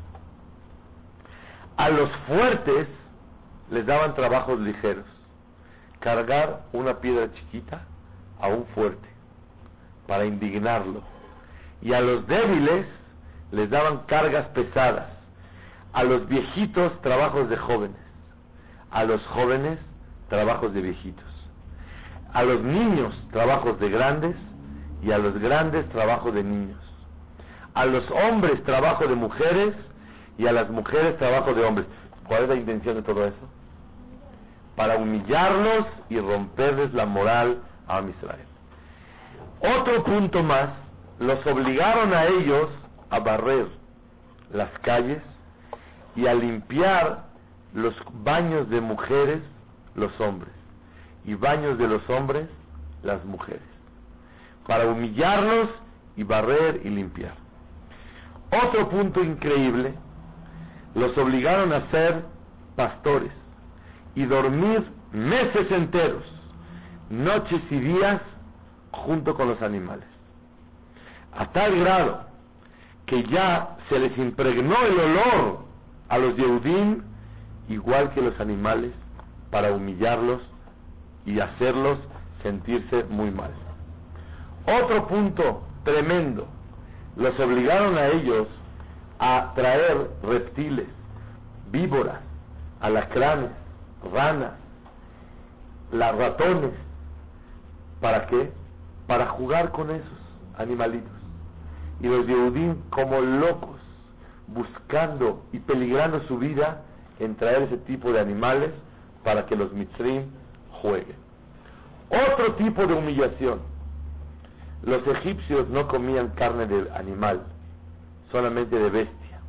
[1.77, 2.87] A los fuertes
[3.69, 5.05] les daban trabajos ligeros,
[5.99, 7.81] cargar una piedra chiquita
[8.39, 9.07] a un fuerte,
[10.07, 11.01] para indignarlo.
[11.81, 12.85] Y a los débiles
[13.51, 15.07] les daban cargas pesadas,
[15.93, 18.01] a los viejitos trabajos de jóvenes,
[18.91, 19.79] a los jóvenes
[20.29, 21.49] trabajos de viejitos,
[22.33, 24.35] a los niños trabajos de grandes.
[25.01, 26.79] Y a los grandes trabajos de niños,
[27.75, 29.75] a los hombres trabajo de mujeres
[30.37, 31.87] y a las mujeres trabajo de hombres.
[32.27, 33.49] ¿Cuál es la intención de todo eso?
[34.75, 38.47] Para humillarlos y romperles la moral a Israel.
[39.61, 40.69] Otro punto más,
[41.19, 42.69] los obligaron a ellos
[43.09, 43.67] a barrer
[44.51, 45.21] las calles
[46.15, 47.25] y a limpiar
[47.73, 49.41] los baños de mujeres
[49.95, 50.51] los hombres
[51.25, 52.47] y baños de los hombres
[53.03, 53.61] las mujeres
[54.67, 55.69] para humillarlos
[56.15, 57.44] y barrer y limpiar.
[58.63, 59.93] Otro punto increíble,
[60.93, 62.23] los obligaron a ser
[62.75, 63.31] pastores
[64.15, 66.23] y dormir meses enteros,
[67.09, 68.21] noches y días
[68.91, 70.07] junto con los animales.
[71.33, 72.21] A tal grado
[73.05, 75.65] que ya se les impregnó el olor
[76.09, 77.01] a los Yehudim
[77.67, 78.91] igual que los animales
[79.51, 80.41] para humillarlos
[81.25, 81.97] y hacerlos
[82.43, 83.51] sentirse muy mal.
[84.65, 86.47] Otro punto tremendo,
[87.15, 88.47] los obligaron a ellos
[89.19, 90.87] a traer reptiles,
[91.71, 92.19] víboras,
[92.81, 93.51] alacranes,
[94.13, 94.51] ranas,
[95.91, 96.71] las ratones.
[98.01, 98.51] ¿Para qué?
[99.07, 100.19] Para jugar con esos
[100.57, 101.11] animalitos.
[102.01, 103.79] Y los Yehudim como locos,
[104.47, 106.81] buscando y peligrando su vida
[107.19, 108.71] en traer ese tipo de animales
[109.23, 110.25] para que los mitzrim
[110.81, 111.15] jueguen.
[112.09, 113.59] Otro tipo de humillación.
[114.85, 117.41] Los egipcios no comían carne de animal,
[118.31, 119.39] solamente de bestia.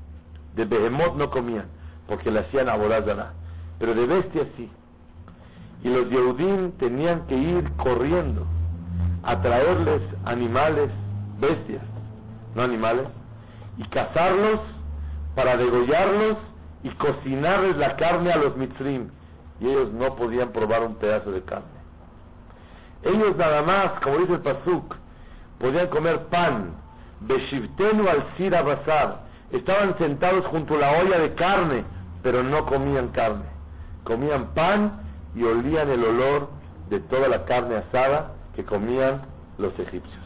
[0.55, 1.67] De behemoth no comían,
[2.09, 3.35] porque le hacían aborazana,
[3.79, 4.71] pero de bestia sí.
[5.83, 8.47] Y los Yehudim tenían que ir corriendo
[9.25, 10.91] a traerles animales,
[11.39, 11.83] bestias,
[12.55, 13.07] no animales,
[13.77, 14.61] y cazarlos
[15.35, 16.39] para degollarlos
[16.83, 19.11] y cocinarles la carne a los mitzrim.
[19.61, 21.67] Y ellos no podían probar un pedazo de carne.
[23.03, 24.97] Ellos nada más, como dice el Pasuk,
[25.59, 26.75] podían comer pan,
[27.21, 28.65] beshivtenu al sira.
[29.53, 31.85] Estaban sentados junto a la olla de carne,
[32.23, 33.45] pero no comían carne.
[34.05, 35.01] Comían pan
[35.35, 36.49] y olían el olor
[36.91, 39.23] de toda la carne asada que comían
[39.59, 40.25] los egipcios.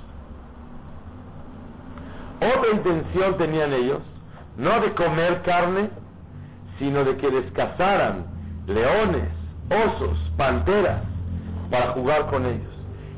[2.37, 4.01] Otra intención tenían ellos,
[4.57, 5.91] no de comer carne,
[6.79, 8.25] sino de que les cazaran
[8.67, 9.29] leones,
[9.69, 11.03] osos, panteras,
[11.71, 12.73] para jugar con ellos.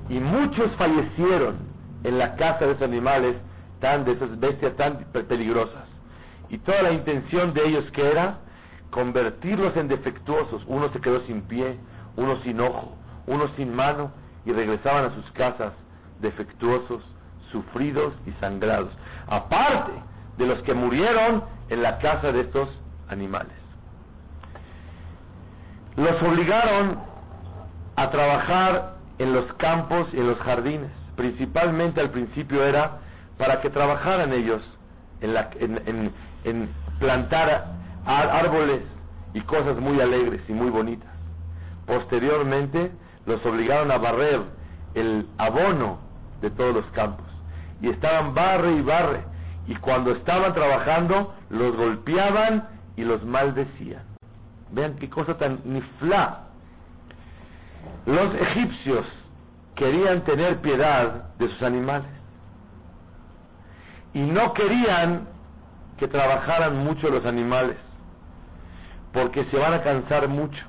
[0.08, 1.71] Y muchos fallecieron
[2.04, 3.36] en la caza de esos animales,
[3.80, 5.84] tan, de esas bestias tan peligrosas.
[6.48, 8.38] Y toda la intención de ellos que era
[8.90, 10.62] convertirlos en defectuosos.
[10.66, 11.76] Uno se quedó sin pie,
[12.16, 14.12] uno sin ojo, uno sin mano,
[14.44, 15.72] y regresaban a sus casas
[16.20, 17.02] defectuosos,
[17.50, 18.90] sufridos y sangrados.
[19.26, 19.92] Aparte
[20.38, 22.68] de los que murieron en la casa de estos
[23.08, 23.52] animales.
[25.96, 26.98] Los obligaron
[27.96, 30.90] a trabajar en los campos y en los jardines.
[31.16, 32.98] Principalmente al principio era
[33.38, 34.62] para que trabajaran ellos
[35.20, 36.12] en, la, en,
[36.44, 37.66] en plantar
[38.04, 38.82] árboles
[39.34, 41.10] y cosas muy alegres y muy bonitas.
[41.86, 42.92] Posteriormente
[43.26, 44.40] los obligaron a barrer
[44.94, 45.98] el abono
[46.40, 47.26] de todos los campos.
[47.80, 49.24] Y estaban barre y barre.
[49.66, 54.02] Y cuando estaban trabajando, los golpeaban y los maldecían.
[54.70, 56.44] Vean qué cosa tan nifla.
[58.06, 59.06] Los egipcios
[59.82, 62.06] querían tener piedad de sus animales.
[64.14, 65.26] Y no querían
[65.96, 67.76] que trabajaran mucho los animales,
[69.12, 70.62] porque se van a cansar mucho.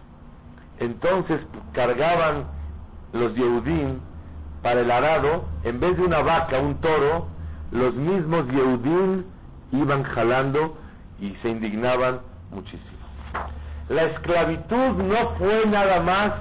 [0.79, 1.39] Entonces
[1.73, 2.45] cargaban
[3.11, 3.99] los Yehudim
[4.63, 7.27] para el arado, en vez de una vaca, un toro,
[7.69, 9.25] los mismos Yehudim
[9.73, 10.75] iban jalando
[11.19, 13.03] y se indignaban muchísimo.
[13.89, 16.31] La esclavitud no fue nada más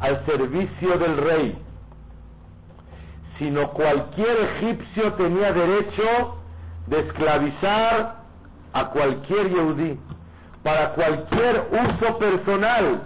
[0.00, 1.58] al servicio del rey,
[3.42, 6.38] sino cualquier egipcio tenía derecho
[6.86, 8.22] de esclavizar
[8.72, 9.98] a cualquier yehudí
[10.62, 13.02] para cualquier uso personal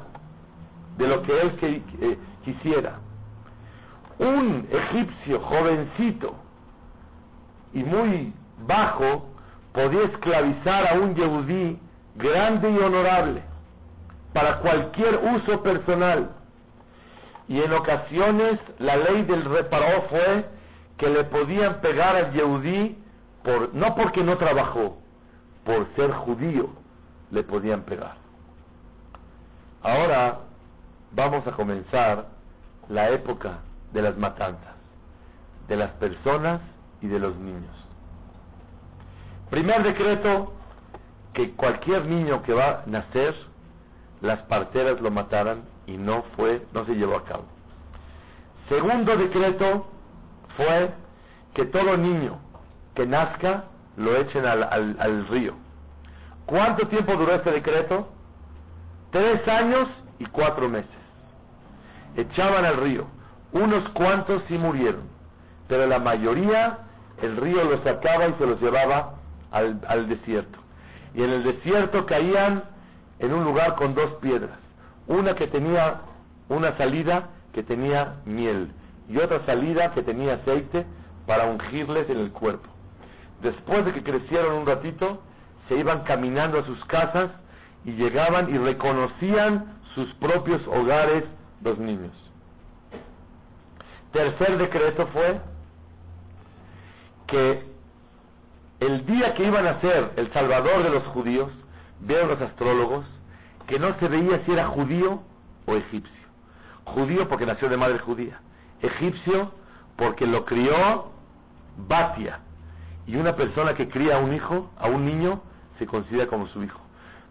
[0.98, 2.98] de lo que él eh, quisiera.
[4.18, 6.34] Un egipcio jovencito
[7.72, 8.34] y muy
[8.66, 9.30] bajo
[9.72, 11.78] podía esclavizar a un yehudí
[12.16, 13.42] grande y honorable
[14.34, 16.28] para cualquier uso personal.
[17.48, 20.46] Y en ocasiones la ley del reparó fue
[20.98, 22.98] que le podían pegar al Yehudí
[23.42, 24.98] por, no porque no trabajó,
[25.64, 26.70] por ser judío
[27.30, 28.16] le podían pegar.
[29.82, 30.40] Ahora
[31.12, 32.26] vamos a comenzar
[32.88, 33.58] la época
[33.92, 34.74] de las matanzas,
[35.68, 36.60] de las personas
[37.00, 37.74] y de los niños.
[39.50, 40.52] Primer decreto,
[41.32, 43.34] que cualquier niño que va a nacer,
[44.22, 47.44] las parteras lo mataran y no fue, no se llevó a cabo.
[48.68, 49.86] Segundo decreto
[50.56, 50.90] fue
[51.54, 52.38] que todo niño
[52.94, 53.64] que nazca
[53.96, 55.54] lo echen al, al, río.
[56.46, 58.08] ¿Cuánto tiempo duró este decreto?
[59.10, 60.90] Tres años y cuatro meses.
[62.16, 63.06] Echaban al río.
[63.52, 65.02] Unos cuantos sí murieron,
[65.68, 66.78] pero la mayoría
[67.22, 69.14] el río los sacaba y se los llevaba
[69.50, 70.58] al, al desierto.
[71.14, 72.64] Y en el desierto caían
[73.18, 74.65] en un lugar con dos piedras
[75.08, 76.00] una que tenía
[76.48, 78.70] una salida que tenía miel
[79.08, 80.84] y otra salida que tenía aceite
[81.26, 82.68] para ungirles en el cuerpo.
[83.42, 85.20] Después de que crecieron un ratito,
[85.68, 87.30] se iban caminando a sus casas
[87.84, 91.24] y llegaban y reconocían sus propios hogares
[91.62, 92.12] los niños.
[94.12, 95.40] Tercer decreto fue
[97.26, 97.62] que
[98.80, 101.50] el día que iban a ser el Salvador de los judíos,
[102.00, 103.04] vieron los astrólogos,
[103.66, 105.20] que no se veía si era judío
[105.66, 106.26] o egipcio.
[106.84, 108.40] Judío porque nació de madre judía.
[108.80, 109.52] Egipcio
[109.96, 111.10] porque lo crió
[111.88, 112.40] Batia.
[113.06, 115.40] Y una persona que cría a un hijo, a un niño,
[115.78, 116.80] se considera como su hijo.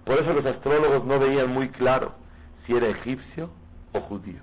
[0.06, 2.14] Por eso los astrólogos no veían muy claro
[2.66, 3.50] si era egipcio
[3.94, 4.42] o judío.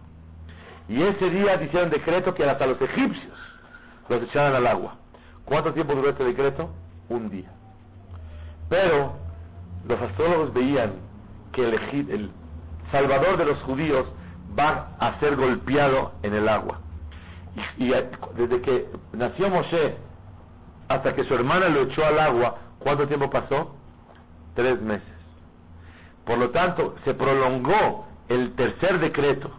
[0.88, 3.34] Y ese día hicieron decreto que hasta los egipcios
[4.08, 4.96] los echaran al agua.
[5.44, 6.70] ¿Cuánto tiempo duró este decreto?
[7.08, 7.50] Un día.
[8.68, 9.14] Pero
[9.86, 10.92] los astrólogos veían
[11.52, 11.74] que el,
[12.10, 12.30] el
[12.90, 14.06] salvador de los judíos
[14.58, 16.78] va a ser golpeado en el agua.
[17.76, 17.90] Y,
[18.36, 19.96] desde que nació Moshe
[20.88, 23.74] hasta que su hermana lo echó al agua, ¿cuánto tiempo pasó?
[24.54, 25.08] Tres meses.
[26.24, 29.50] Por lo tanto, se prolongó el tercer decreto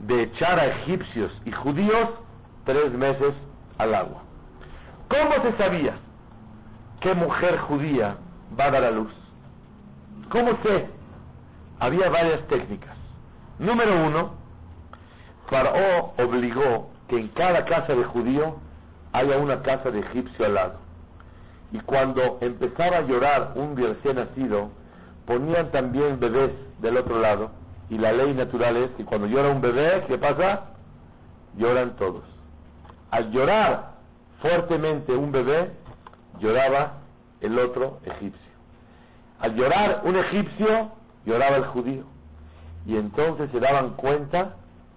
[0.00, 2.10] de echar a egipcios y judíos
[2.64, 3.34] tres meses
[3.78, 4.22] al agua.
[5.08, 5.94] ¿Cómo se sabía
[7.00, 8.16] qué mujer judía
[8.58, 9.12] va a dar a luz?
[10.30, 10.95] ¿Cómo sé
[11.80, 12.96] había varias técnicas.
[13.58, 14.34] Número uno,
[15.48, 18.56] Faraón obligó que en cada casa de judío
[19.12, 20.74] haya una casa de egipcio al lado.
[21.72, 24.70] Y cuando empezaba a llorar un recién nacido,
[25.26, 27.50] ponían también bebés del otro lado.
[27.88, 30.64] Y la ley natural es que cuando llora un bebé, ¿qué pasa?
[31.56, 32.24] Lloran todos.
[33.10, 33.92] Al llorar
[34.40, 35.70] fuertemente un bebé,
[36.40, 36.94] lloraba
[37.40, 38.52] el otro egipcio.
[39.40, 40.90] Al llorar un egipcio,
[41.26, 42.04] lloraba el judío.
[42.86, 44.54] Y entonces se daban cuenta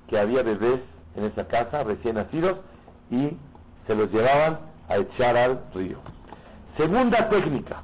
[0.08, 0.80] que había bebés
[1.16, 2.60] en esa casa, recién nacidos,
[3.10, 3.36] y
[3.88, 5.98] se los llevaban a echar al río.
[6.78, 7.82] Segunda técnica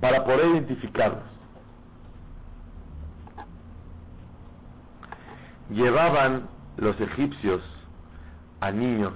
[0.00, 1.22] para poder identificarlos.
[5.70, 7.62] Llevaban los egipcios
[8.60, 9.14] a niños,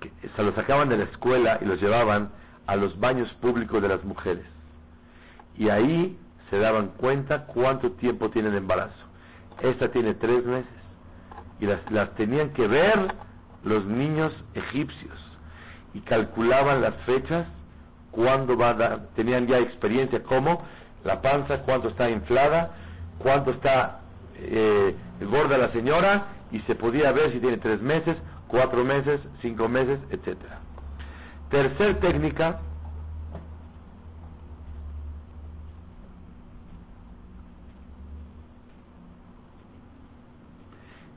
[0.00, 2.30] que se los sacaban de la escuela y los llevaban
[2.66, 4.44] a los baños públicos de las mujeres.
[5.56, 6.18] Y ahí
[6.52, 8.92] se daban cuenta cuánto tiempo tienen de embarazo.
[9.62, 10.70] Esta tiene tres meses.
[11.60, 13.14] Y las, las tenían que ver
[13.64, 15.18] los niños egipcios.
[15.94, 17.46] Y calculaban las fechas,
[18.10, 20.62] cuándo va a dar, tenían ya experiencia cómo,
[21.04, 22.72] la panza, cuánto está inflada,
[23.16, 24.00] cuánto está
[24.36, 28.14] eh, gorda la señora, y se podía ver si tiene tres meses,
[28.48, 30.58] cuatro meses, cinco meses, etcétera.
[31.48, 32.60] Tercer técnica,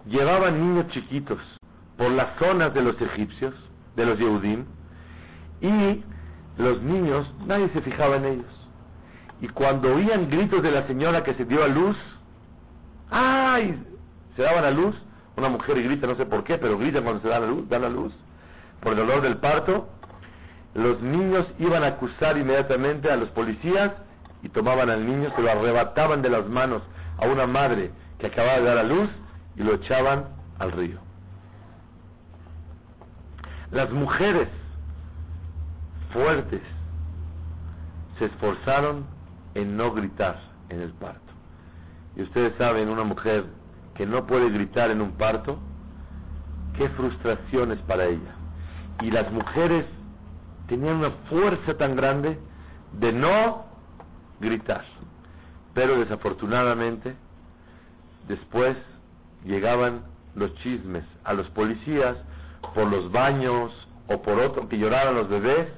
[0.08, 1.40] llevaban niños chiquitos
[1.98, 3.54] por las zonas de los egipcios,
[3.96, 4.66] de los Yehudim,
[5.62, 6.04] y
[6.58, 8.70] los niños, nadie se fijaba en ellos.
[9.42, 11.98] Y cuando oían gritos de la señora que se dio a luz,
[13.12, 13.82] ¡ay!
[14.36, 14.96] Se daban a luz,
[15.38, 17.80] una mujer grita, no sé por qué, pero grita cuando se da la luz, da
[17.80, 18.14] la luz,
[18.82, 19.90] por el dolor del parto,
[20.74, 23.94] los niños iban a acusar inmediatamente a los policías
[24.44, 26.84] y tomaban al niño, se lo arrebataban de las manos
[27.18, 29.10] a una madre que acababa de dar a luz
[29.58, 30.26] y lo echaban
[30.60, 31.00] al río.
[33.72, 34.48] Las mujeres
[36.14, 36.62] fuertes
[38.18, 39.06] se esforzaron
[39.54, 40.40] en no gritar
[40.70, 41.34] en el parto.
[42.16, 43.46] Y ustedes saben, una mujer
[43.96, 45.60] que no puede gritar en un parto,
[46.78, 48.36] qué frustración es para ella.
[49.02, 49.86] Y las mujeres
[50.68, 52.40] tenían una fuerza tan grande
[52.94, 53.66] de no
[54.40, 54.86] gritar.
[55.74, 57.16] Pero desafortunadamente,
[58.28, 58.78] después
[59.46, 60.04] llegaban
[60.36, 62.18] los chismes a los policías
[62.74, 63.72] por los baños
[64.08, 65.70] o por otro que lloraban los bebés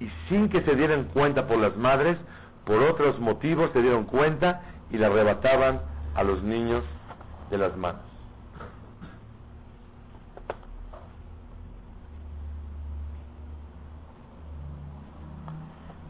[0.00, 2.18] y sin que se dieran cuenta por las madres,
[2.64, 5.80] por otros motivos se dieron cuenta y le arrebataban
[6.14, 6.84] a los niños
[7.50, 8.02] de las manos.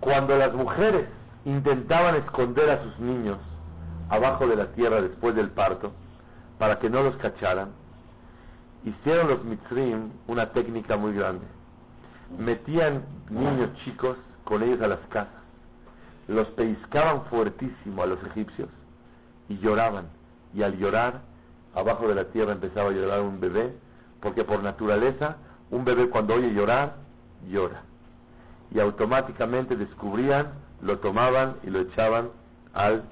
[0.00, 1.06] Cuando las mujeres
[1.44, 3.38] intentaban esconder a sus niños
[4.08, 5.92] abajo de la tierra después del parto,
[6.62, 7.70] para que no los cacharan,
[8.84, 11.44] hicieron los mitzrim una técnica muy grande.
[12.38, 15.42] Metían niños chicos con ellos a las casas,
[16.28, 18.68] los pellizcaban fuertísimo a los egipcios
[19.48, 20.04] y lloraban.
[20.54, 21.22] Y al llorar,
[21.74, 23.74] abajo de la tierra empezaba a llorar un bebé,
[24.20, 25.38] porque por naturaleza
[25.72, 26.94] un bebé cuando oye llorar,
[27.50, 27.82] llora
[28.70, 32.28] y automáticamente descubrían, lo tomaban y lo echaban
[32.72, 33.02] al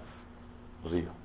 [0.85, 1.20] río.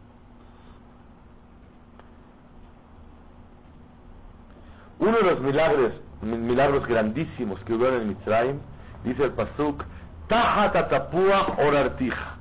[4.99, 8.59] Uno de los milagros, milagros grandísimos que hubo en Mitzrayim,
[9.03, 9.83] dice el Pasuk,
[10.27, 12.35] Tahatatapua orartija.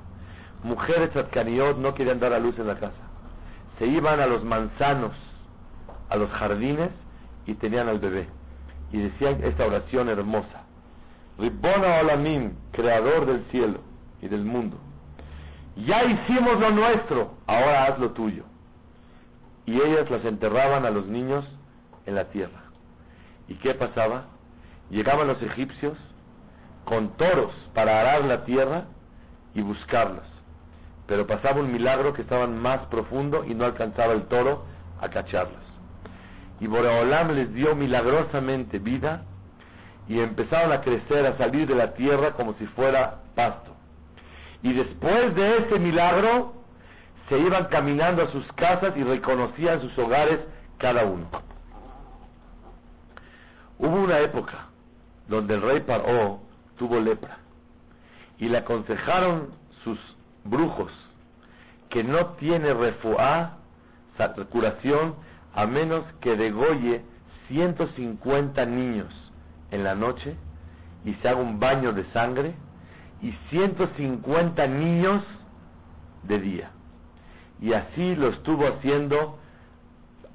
[0.63, 3.03] Mujeres tzadkaniot no querían dar a luz en la casa.
[3.77, 5.11] Se iban a los manzanos,
[6.09, 6.89] a los jardines
[7.45, 8.27] y tenían al bebé.
[8.91, 10.63] Y decían esta oración hermosa.
[11.37, 13.79] Ribona Olamim, creador del cielo
[14.21, 14.77] y del mundo.
[15.75, 18.43] Ya hicimos lo nuestro, ahora haz lo tuyo.
[19.65, 21.45] Y ellas las enterraban a los niños
[22.05, 22.63] en la tierra.
[23.47, 24.25] ¿Y qué pasaba?
[24.89, 25.97] Llegaban los egipcios
[26.83, 28.85] con toros para arar la tierra
[29.53, 30.25] y buscarlos.
[31.07, 34.65] Pero pasaba un milagro que estaban más profundo y no alcanzaba el toro
[35.01, 35.63] a cacharlos.
[36.59, 39.23] Y Boreolam les dio milagrosamente vida
[40.07, 43.71] y empezaron a crecer, a salir de la tierra como si fuera pasto.
[44.63, 46.53] Y después de ese milagro,
[47.29, 50.39] se iban caminando a sus casas y reconocían sus hogares
[50.77, 51.27] cada uno.
[53.79, 54.67] Hubo una época
[55.27, 56.39] donde el rey Paró
[56.77, 57.37] tuvo lepra
[58.37, 59.49] y le aconsejaron
[59.83, 59.99] sus
[60.43, 60.91] brujos
[61.89, 63.57] que no tiene refuá,
[64.49, 65.15] curación,
[65.53, 67.01] a menos que degolle
[67.47, 69.13] 150 niños
[69.71, 70.35] en la noche
[71.05, 72.53] y se haga un baño de sangre
[73.21, 75.23] y 150 niños
[76.23, 76.71] de día.
[77.61, 79.39] Y así lo estuvo haciendo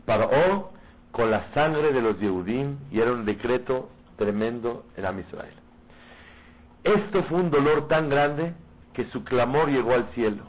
[0.06, 0.72] Paró
[1.12, 5.54] con la sangre de los Yehudim y era un decreto tremendo en Am Israel.
[6.84, 8.54] Esto fue un dolor tan grande
[8.94, 10.44] que su clamor llegó al cielo,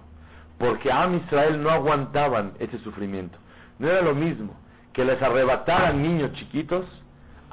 [0.58, 3.38] porque Am Israel no aguantaban ese sufrimiento.
[3.80, 4.56] No era lo mismo
[4.94, 6.86] que les arrebataran niños chiquitos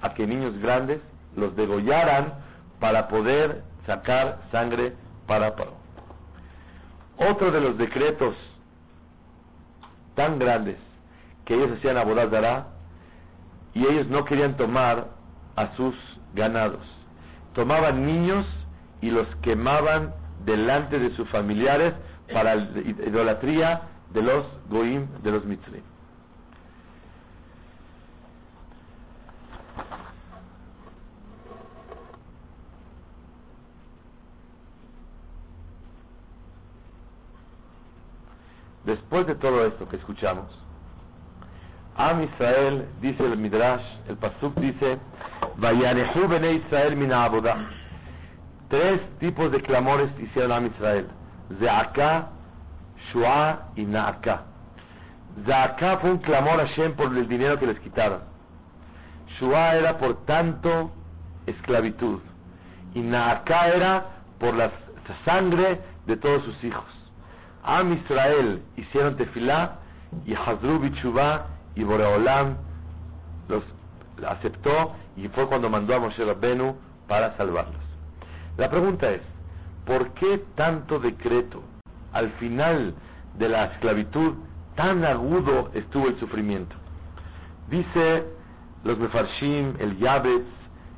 [0.02, 1.00] a que niños grandes
[1.36, 2.34] los degollaran
[2.80, 4.92] para poder sacar sangre
[5.26, 5.74] para Paro.
[7.16, 8.34] Otro de los decretos
[10.14, 10.76] tan grandes
[11.44, 11.96] que ellos hacían
[12.30, 12.77] Dará
[13.78, 15.06] y ellos no querían tomar
[15.54, 15.94] a sus
[16.34, 16.84] ganados.
[17.54, 18.44] Tomaban niños
[19.00, 20.12] y los quemaban
[20.44, 21.94] delante de sus familiares
[22.32, 25.82] para la idolatría de los goim, de los mitzrim.
[38.84, 40.46] Después de todo esto que escuchamos,
[41.98, 44.98] Am Israel, dice el Midrash, el Pasuk dice,
[45.56, 47.28] Vayanehu bene Israel mina
[48.68, 51.08] Tres tipos de clamores hicieron Am Israel.
[51.58, 52.28] Zeaka,
[53.10, 54.44] Shua y Naaka.
[55.44, 58.20] Zeaka fue un clamor a Shem por el dinero que les quitaron.
[59.40, 60.92] Shua era por tanto
[61.46, 62.20] esclavitud.
[62.94, 64.04] Y Naaka era
[64.38, 64.70] por la
[65.24, 66.84] sangre de todos sus hijos.
[67.64, 69.78] Am Israel hicieron tefilá
[70.24, 70.78] y Hazru
[71.78, 72.56] y Boreolam
[73.48, 73.62] los
[74.26, 76.76] aceptó y fue cuando mandó a Moshe Rabbenu
[77.06, 77.80] para salvarlos.
[78.56, 79.22] La pregunta es,
[79.86, 81.62] ¿por qué tanto decreto?
[82.12, 82.94] Al final
[83.38, 84.34] de la esclavitud,
[84.74, 86.74] tan agudo estuvo el sufrimiento.
[87.70, 88.24] Dice
[88.82, 90.46] los Mefarshim, el Yabetz,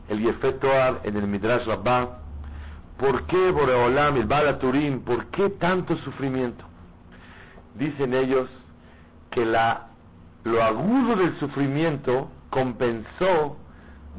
[0.08, 2.20] el Yefetoar en el Midrash Rabbah,
[2.98, 6.62] ¿Por qué Boreolam, el Balaturim, por qué tanto sufrimiento?
[7.74, 8.48] Dicen ellos
[9.30, 9.89] que la,
[10.44, 13.56] lo agudo del sufrimiento compensó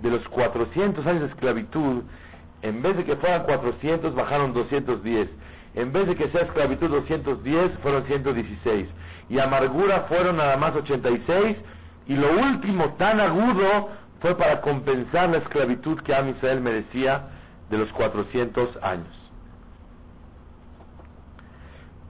[0.02, 2.04] de los 400 años de esclavitud,
[2.62, 5.30] en vez de que fueran 400, bajaron 210.
[5.74, 8.88] En vez de que sea esclavitud 210, fueron 116.
[9.30, 11.58] Y amargura fueron nada más 86.
[12.08, 17.30] Y lo último, tan agudo, fue para compensar la esclavitud que Am Israel merecía
[17.70, 19.08] de los 400 años.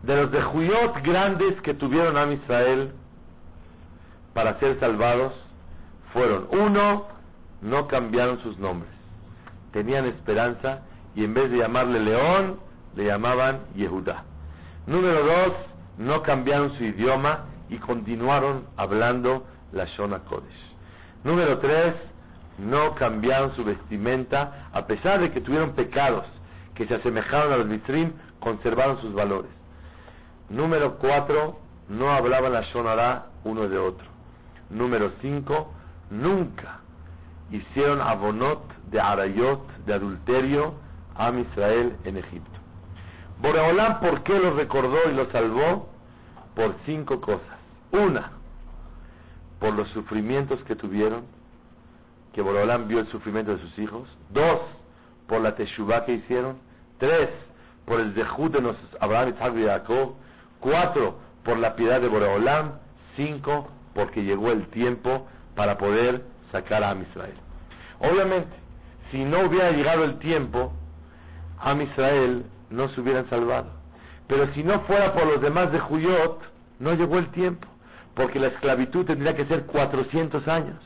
[0.03, 2.91] De los de Juyot grandes que tuvieron a Israel
[4.33, 5.33] para ser salvados
[6.13, 7.07] fueron, uno,
[7.61, 8.91] no cambiaron sus nombres.
[9.71, 10.81] Tenían esperanza
[11.15, 12.59] y en vez de llamarle León,
[12.95, 14.23] le llamaban Yehudá.
[14.87, 15.53] Número dos,
[15.97, 20.71] no cambiaron su idioma y continuaron hablando la Shona Kodesh.
[21.23, 21.95] Número tres,
[22.57, 26.25] no cambiaron su vestimenta, a pesar de que tuvieron pecados
[26.75, 29.51] que se asemejaron a los mitrim, conservaron sus valores.
[30.49, 34.10] Número cuatro, no hablaban la Shonara uno de otro.
[34.71, 35.71] Número cinco,
[36.09, 36.79] nunca
[37.51, 40.73] hicieron abonot de arayot, de adulterio,
[41.15, 42.59] a Israel en Egipto.
[43.41, 45.89] Boreolán, ¿por qué los recordó y los salvó?
[46.55, 47.57] Por cinco cosas.
[47.91, 48.31] Una,
[49.59, 51.23] por los sufrimientos que tuvieron
[52.33, 54.07] que Borolam vio el sufrimiento de sus hijos.
[54.29, 54.61] Dos,
[55.27, 56.57] por la teshuvah que hicieron.
[56.97, 57.29] Tres,
[57.85, 60.13] por el dejud de nuestros Abraham, Isaac y Jacob.
[60.59, 62.73] Cuatro, por la piedad de Borolam.
[63.15, 67.35] Cinco, porque llegó el tiempo para poder sacar a Am Israel.
[67.99, 68.55] Obviamente,
[69.11, 70.73] si no hubiera llegado el tiempo,
[71.59, 73.71] Am Israel no se hubieran salvado.
[74.27, 76.41] Pero si no fuera por los demás de Juyot,
[76.79, 77.67] no llegó el tiempo,
[78.15, 80.77] porque la esclavitud tendría que ser 400 años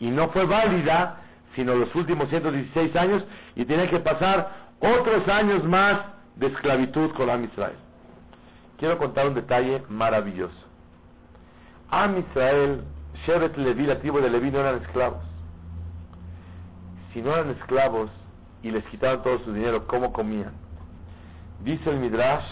[0.00, 1.20] y no fue válida
[1.54, 3.24] sino los últimos 116 años
[3.54, 6.00] y tiene que pasar otros años más
[6.36, 7.76] de esclavitud con Am Israel.
[8.76, 10.63] Quiero contar un detalle maravilloso.
[11.94, 12.82] Am Israel,
[13.24, 15.22] Shevet Levi, la tribu de Levi no eran esclavos.
[17.12, 18.10] Si no eran esclavos
[18.64, 20.54] y les quitaban todo su dinero, ¿cómo comían?
[21.62, 22.44] Dice el Midrash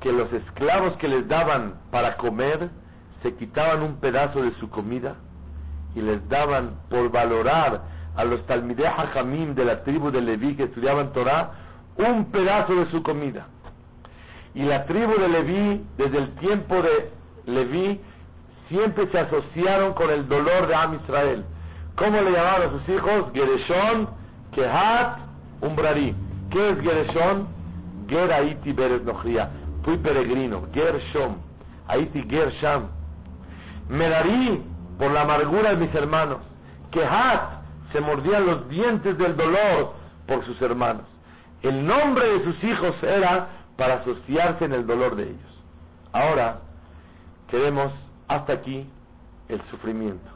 [0.00, 2.70] que los esclavos que les daban para comer
[3.24, 5.16] se quitaban un pedazo de su comida
[5.96, 7.82] y les daban por valorar
[8.14, 11.50] a los Talmideh Hajamim de la tribu de Leví que estudiaban Torah
[11.96, 13.48] un pedazo de su comida.
[14.54, 17.10] Y la tribu de Leví, desde el tiempo de
[17.46, 18.00] Leví,
[18.68, 21.44] siempre se asociaron con el dolor de Am Israel.
[21.96, 23.26] ¿Cómo le llamaban a sus hijos?
[23.34, 24.08] Gereshon,
[24.52, 25.18] Kehat,
[25.60, 26.14] Umbrari.
[26.50, 27.48] ¿Qué es Gereshon?
[28.08, 29.02] Ger Aiti Beres
[29.84, 30.66] Fui peregrino.
[30.72, 31.36] Gershom.
[31.88, 32.88] Aiti Gersham.
[33.88, 34.62] Merari
[34.98, 36.38] por la amargura de mis hermanos.
[36.90, 37.58] Que Hat
[37.92, 39.94] se mordían los dientes del dolor
[40.26, 41.04] por sus hermanos.
[41.62, 45.64] El nombre de sus hijos era para asociarse en el dolor de ellos.
[46.12, 46.60] Ahora
[47.50, 47.92] queremos
[48.28, 48.88] hasta aquí
[49.48, 50.30] el sufrimiento.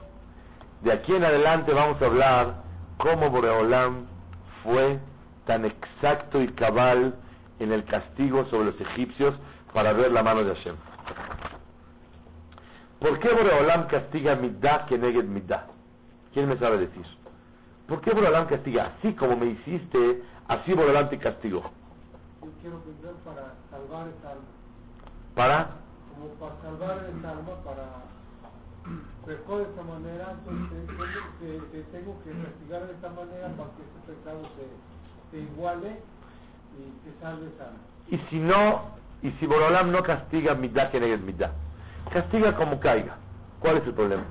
[0.82, 2.54] De aquí en adelante vamos a hablar
[2.98, 4.06] cómo Boreolam
[4.62, 4.98] fue
[5.46, 7.14] tan exacto y cabal
[7.58, 9.34] en el castigo sobre los egipcios
[9.72, 10.76] para ver la mano de Hashem.
[12.98, 15.66] ¿Por qué Boreolam castiga Middah que negue Middah?
[16.32, 17.04] ¿Quién me sabe decir?
[17.86, 18.92] ¿Por qué Boreolam castiga?
[18.98, 21.62] Así como me hiciste, así Boreolam te castigó.
[22.42, 22.80] Yo quiero
[23.24, 24.44] para salvar esta alma.
[25.34, 25.81] ¿Para?
[26.22, 27.82] Como para salvar esta alma, para
[29.26, 30.86] pecó de esta manera, entonces
[31.40, 35.98] te, te, tengo que castigar de esta manera para que ese pecado se, se iguale
[36.78, 38.14] y te salves a...
[38.14, 38.82] Y si no,
[39.22, 41.50] y si Borolam no castiga mitad que negue mitad,
[42.12, 43.16] castiga como caiga.
[43.58, 44.24] ¿Cuál es el problema?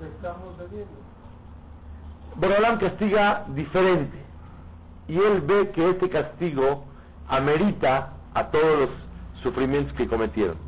[0.00, 0.54] Que estamos.
[2.34, 4.18] Borolam castiga diferente.
[5.06, 6.82] Y él ve que este castigo
[7.28, 8.90] amerita a todos los
[9.44, 10.65] sufrimientos que cometieron.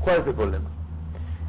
[0.00, 0.68] ¿Cuál es el problema?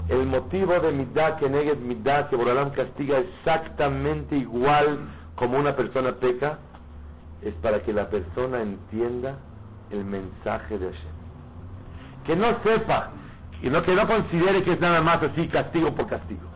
[0.07, 4.99] El motivo de Midah que negue Midah que Borolam castiga exactamente igual
[5.35, 6.59] como una persona peca
[7.41, 9.37] es para que la persona entienda
[9.91, 11.11] el mensaje de Hashem.
[12.25, 13.11] Que no sepa,
[13.61, 16.47] y no, que no considere que es nada más así castigo por castigo.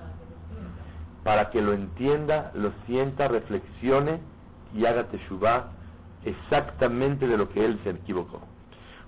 [1.23, 4.19] Para que lo entienda, lo sienta, reflexione
[4.73, 5.67] y haga teshuvah
[6.25, 8.41] exactamente de lo que él se equivocó.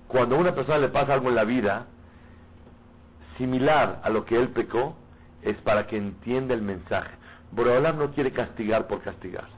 [0.08, 1.86] Cuando a una persona le pasa algo en la vida
[3.38, 4.96] similar a lo que él pecó,
[5.42, 7.14] es para que entienda el mensaje.
[7.52, 9.48] Boreolam no quiere castigar por castigar.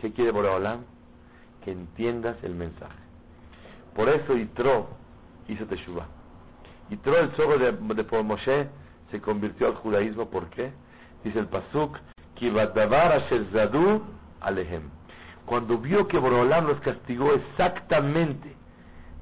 [0.00, 0.84] ¿Qué quiere Boreolam?
[1.64, 2.98] Que entiendas el mensaje.
[3.94, 4.88] Por eso Yitro
[5.48, 6.06] hizo Teshuvah.
[6.90, 8.68] Yitro, el zorro de, de Moshe,
[9.10, 10.28] se convirtió al judaísmo.
[10.28, 10.72] ¿Por qué?
[11.24, 11.98] Dice el Pasuk,
[14.40, 14.82] alehem.
[15.46, 18.54] Cuando vio que Borolam los castigó exactamente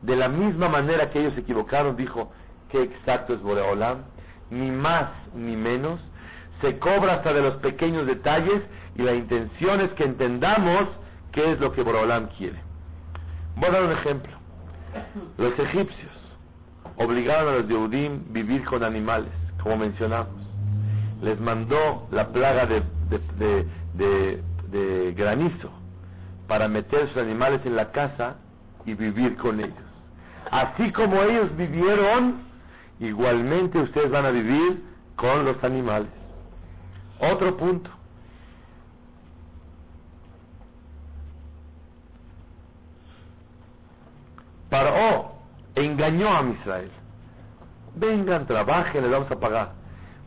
[0.03, 2.33] de la misma manera que ellos se equivocaron, dijo,
[2.71, 3.99] qué exacto es Boreolam,
[4.51, 6.01] ni más ni menos,
[6.61, 8.63] se cobra hasta de los pequeños detalles
[8.97, 10.89] y la intención es que entendamos
[11.33, 12.59] qué es lo que Boreolam quiere.
[13.57, 14.33] Voy a dar un ejemplo.
[15.39, 16.11] Los egipcios
[16.97, 20.35] obligaron a los Yehudim vivir con animales, como mencionamos.
[21.23, 22.83] Les mandó la plaga de,
[23.39, 25.71] de, de, granizo
[26.47, 28.37] para meter sus animales en la casa
[28.87, 29.75] y vivir con ellos.
[30.51, 32.50] Así como ellos vivieron,
[33.01, 34.83] igualmente ustedes van a vivir
[35.17, 36.09] con los animales.
[37.19, 37.91] Otro punto.
[44.69, 45.33] Paró,
[45.75, 46.91] engañó a Israel.
[47.97, 49.73] Vengan, trabajen, les vamos a pagar.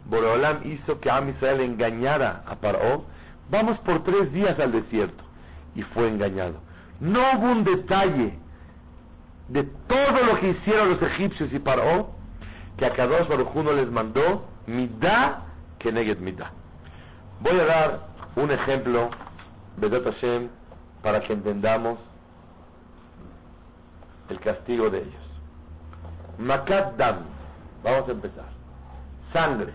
[0.05, 3.05] Borolam hizo que a Israel engañara a Paró.
[3.49, 5.23] Vamos por tres días al desierto.
[5.75, 6.55] Y fue engañado.
[6.99, 8.37] No hubo un detalle
[9.47, 12.22] de todo lo que hicieron los egipcios y Paró
[12.77, 15.41] que a Kadosh Baruj no les mandó midá
[15.79, 16.51] que neget midá.
[17.41, 17.99] Voy a dar
[18.35, 19.09] un ejemplo,
[19.77, 20.49] Bedot Hashem,
[21.01, 21.99] para que entendamos
[24.29, 25.23] el castigo de ellos.
[26.39, 27.17] Makat Dam,
[27.83, 28.45] vamos a empezar.
[29.31, 29.73] Sangre.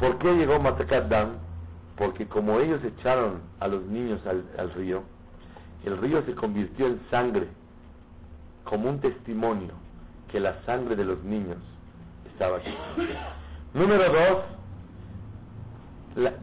[0.00, 1.34] ¿Por qué llegó Makat Dam?
[1.96, 5.02] Porque como ellos echaron a los niños al, río,
[5.84, 7.46] el río se convirtió en sangre,
[8.64, 9.81] como un testimonio
[10.32, 11.58] que la sangre de los niños
[12.32, 12.74] estaba aquí.
[13.74, 14.04] Número
[16.16, 16.36] dos,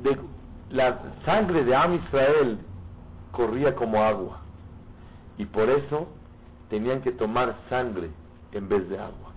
[0.70, 2.60] la, sangre de Am Israel
[3.32, 4.42] corría como agua
[5.40, 6.08] y por eso
[6.70, 8.12] tenían que tomar sangre
[8.52, 9.34] en vez de agua.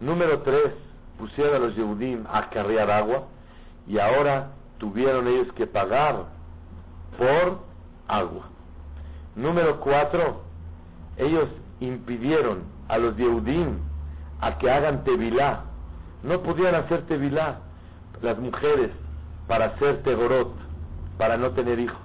[0.00, 0.74] Número tres,
[1.18, 3.24] pusieron a los Yehudim a carrear agua
[3.86, 6.26] y ahora tuvieron ellos que pagar
[7.16, 7.60] por
[8.08, 8.48] agua.
[9.34, 10.42] Número cuatro,
[11.16, 11.48] ellos
[11.80, 13.78] impidieron a los Yehudim
[14.40, 15.64] a que hagan tevilá.
[16.22, 17.58] No podían hacer tevilá
[18.22, 18.90] las mujeres
[19.46, 20.54] para hacer tegorot,
[21.18, 21.98] para no tener hijos.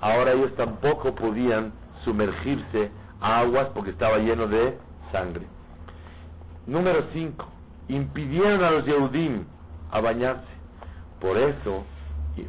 [0.00, 1.72] Ahora ellos tampoco podían
[2.04, 4.76] sumergirse aguas porque estaba lleno de
[5.12, 5.46] sangre.
[6.66, 7.46] Número 5.
[7.88, 9.44] Impidieron a los Yehudim
[9.90, 10.54] a bañarse.
[11.20, 11.84] Por eso,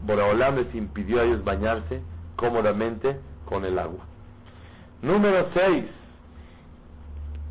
[0.04, 2.02] Boraholam les impidió a ellos bañarse
[2.36, 4.04] cómodamente con el agua.
[5.02, 5.86] Número 6.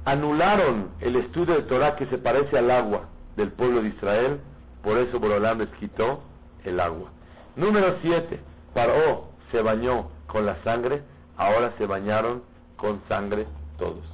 [0.05, 4.40] Anularon el estudio de Torah que se parece al agua del pueblo de Israel.
[4.82, 6.22] Por eso Boraholam les quitó
[6.64, 7.11] el agua.
[7.57, 8.38] Número 7.
[8.74, 11.02] Paró, se bañó con la sangre.
[11.36, 12.42] Ahora se bañaron
[12.76, 13.46] con sangre
[13.78, 14.05] todos.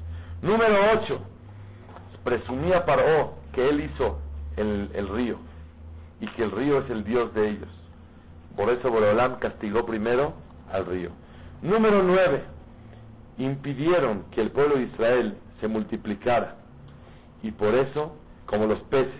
[0.42, 1.20] Número 8.
[2.22, 4.18] Presumía Paró que él hizo
[4.56, 5.38] el, el, río
[6.20, 7.68] y que el río es el Dios de ellos.
[8.56, 10.34] Por eso Borolam castigó primero
[10.70, 11.10] al río.
[11.62, 12.42] Número 9.
[13.38, 16.56] Impidieron que el pueblo de Israel se multiplicara.
[17.42, 19.12] Y por eso, como los peces,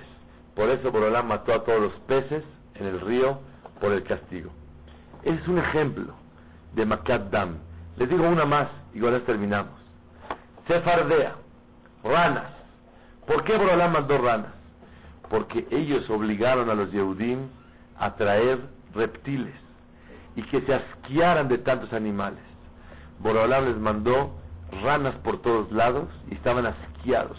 [0.54, 3.40] por eso Borolam mató a todos los peces en el río
[3.80, 4.50] por el castigo.
[5.22, 6.14] es un ejemplo
[6.74, 7.56] de Makat Dam.
[7.96, 9.72] Les digo una más y ahora terminamos.
[10.66, 11.34] Sefardea,
[12.04, 12.52] ranas.
[13.26, 14.52] ¿Por qué Borolam mandó ranas?
[15.28, 17.48] Porque ellos obligaron a los Yehudim
[17.98, 18.58] a traer
[18.94, 19.54] reptiles
[20.36, 22.42] y que se asquearan de tantos animales.
[23.20, 24.39] Borolam les mandó
[24.82, 27.38] ranas por todos lados y estaban asqueados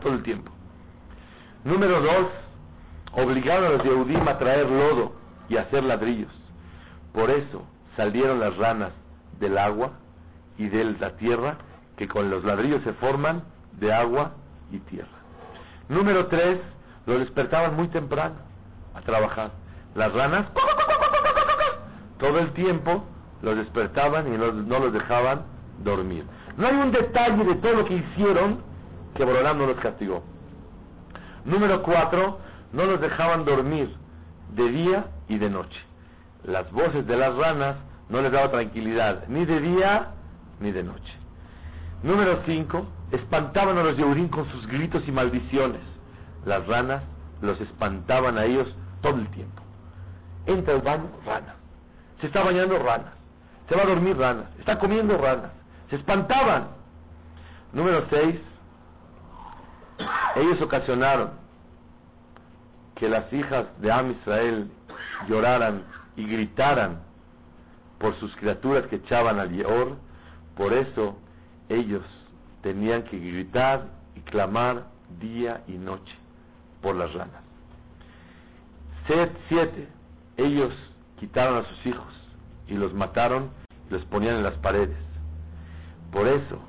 [0.00, 0.50] todo el tiempo.
[1.64, 2.26] Número dos,
[3.12, 5.12] obligaron a los Yehudim a traer lodo
[5.48, 6.32] y hacer ladrillos.
[7.12, 7.64] Por eso
[7.96, 8.92] salieron las ranas
[9.38, 9.92] del agua
[10.58, 11.56] y de la tierra,
[11.96, 13.42] que con los ladrillos se forman
[13.72, 14.32] de agua
[14.70, 15.08] y tierra.
[15.88, 16.60] Número tres,
[17.06, 18.36] los despertaban muy temprano
[18.94, 19.50] a trabajar.
[19.94, 20.46] Las ranas,
[22.18, 23.04] todo el tiempo,
[23.42, 25.44] los despertaban y no, los dejaban
[25.82, 26.24] dormir.
[26.56, 28.58] No hay un detalle de todo lo que hicieron
[29.14, 30.22] que Borolán no los castigó.
[31.44, 32.38] Número cuatro,
[32.72, 33.94] no los dejaban dormir
[34.54, 35.80] de día y de noche.
[36.44, 37.76] Las voces de las ranas
[38.08, 40.08] no les daba tranquilidad, ni de día
[40.60, 41.12] ni de noche.
[42.02, 42.86] Número 5.
[43.12, 45.80] Espantaban a los Yehudim con sus gritos y maldiciones.
[46.44, 47.02] Las ranas
[47.40, 48.68] los espantaban a ellos
[49.00, 49.62] todo el tiempo.
[50.46, 51.54] Entra al baño, rana.
[52.20, 53.12] Se está bañando, ranas.
[53.68, 54.46] Se va a dormir, ranas.
[54.58, 55.50] Está comiendo, ranas.
[55.94, 56.68] Espantaban.
[57.72, 58.36] Número 6.
[60.36, 61.30] Ellos ocasionaron
[62.96, 64.70] que las hijas de Am Israel
[65.28, 65.84] lloraran
[66.16, 67.00] y gritaran
[67.98, 69.96] por sus criaturas que echaban al Yeor,
[70.56, 71.16] por eso
[71.68, 72.02] ellos
[72.62, 73.86] tenían que gritar
[74.16, 74.86] y clamar
[75.20, 76.14] día y noche
[76.82, 77.42] por las ranas.
[79.06, 79.88] Set siete,
[80.36, 80.72] ellos
[81.20, 82.14] quitaron a sus hijos
[82.66, 83.50] y los mataron
[83.88, 85.13] y los ponían en las paredes.
[86.14, 86.60] Por eso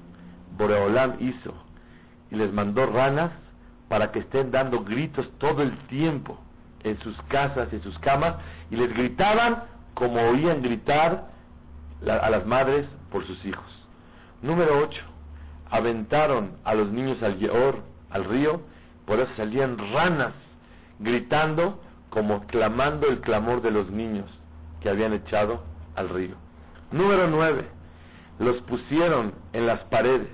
[0.57, 1.53] Boreolam hizo
[2.31, 3.31] y les mandó ranas
[3.87, 6.39] para que estén dando gritos todo el tiempo
[6.83, 8.35] en sus casas, en sus camas,
[8.71, 11.27] y les gritaban como oían gritar
[12.01, 13.65] a las madres por sus hijos.
[14.41, 15.01] Número 8.
[15.69, 17.37] Aventaron a los niños al
[18.09, 18.61] al río,
[19.05, 20.33] por eso salían ranas
[20.99, 21.79] gritando
[22.09, 24.25] como clamando el clamor de los niños
[24.81, 25.63] que habían echado
[25.95, 26.35] al río.
[26.91, 27.74] Número 9.
[28.39, 30.29] Los pusieron en las paredes.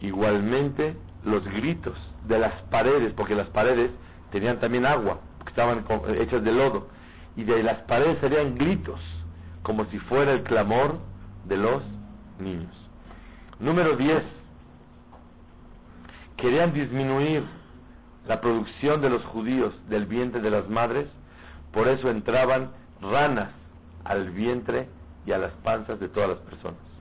[0.00, 1.96] Igualmente los gritos
[2.26, 3.90] de las paredes, porque las paredes
[4.30, 5.84] tenían también agua, porque estaban
[6.18, 6.88] hechas de lodo,
[7.36, 9.00] y de las paredes salían gritos,
[9.62, 10.98] como si fuera el clamor
[11.44, 11.82] de los
[12.38, 12.72] niños.
[13.58, 14.22] Número 10.
[16.36, 17.44] Querían disminuir
[18.26, 21.06] la producción de los judíos del vientre de las madres,
[21.72, 23.50] por eso entraban ranas
[24.04, 24.88] al vientre
[25.26, 26.91] y a las panzas de todas las personas.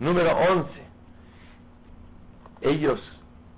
[0.00, 0.70] Número 11.
[2.62, 3.00] Ellos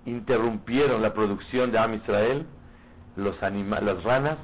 [0.04, 2.46] interrumpieron la producción de Am Israel,
[3.16, 4.38] los las ranas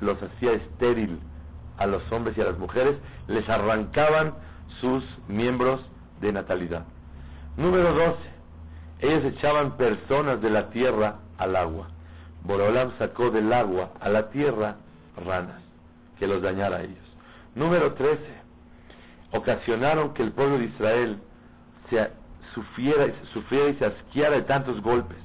[0.00, 1.20] los hacía estéril
[1.78, 2.96] a los hombres y a las mujeres,
[3.28, 4.34] les arrancaban
[4.80, 5.80] sus miembros
[6.20, 6.84] de natalidad.
[7.56, 8.16] Número 12.
[9.00, 11.88] Ellos echaban personas de la tierra al agua.
[12.44, 14.76] Borolam sacó del agua a la tierra
[15.24, 15.62] ranas
[16.18, 16.98] que los dañara a ellos.
[17.54, 18.41] Número 13.
[19.32, 21.18] Ocasionaron que el pueblo de Israel
[21.90, 22.10] se
[22.54, 25.18] sufriera, sufriera y se asqueara de tantos golpes.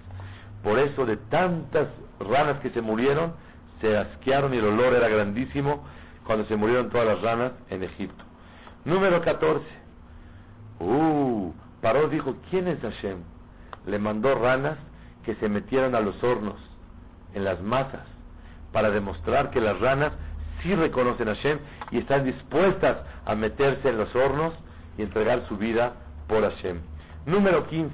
[0.63, 1.87] Por eso de tantas
[2.19, 3.33] ranas que se murieron,
[3.81, 5.85] se asquearon y el olor era grandísimo
[6.25, 8.23] cuando se murieron todas las ranas en Egipto.
[8.85, 9.65] Número 14.
[10.79, 11.51] Uh,
[11.81, 13.19] Paró dijo, ¿quién es Hashem?
[13.85, 14.77] Le mandó ranas
[15.23, 16.57] que se metieran a los hornos,
[17.33, 18.05] en las masas,
[18.71, 20.13] para demostrar que las ranas
[20.61, 21.59] sí reconocen a Hashem
[21.91, 24.53] y están dispuestas a meterse en los hornos
[24.97, 25.93] y entregar su vida
[26.27, 26.79] por Hashem.
[27.25, 27.93] Número 15.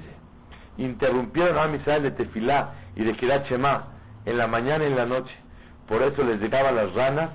[0.77, 5.33] Interrumpieron a Israel de Tefilá y de Kirat en la mañana y en la noche.
[5.87, 7.31] Por eso les llegaban las ranas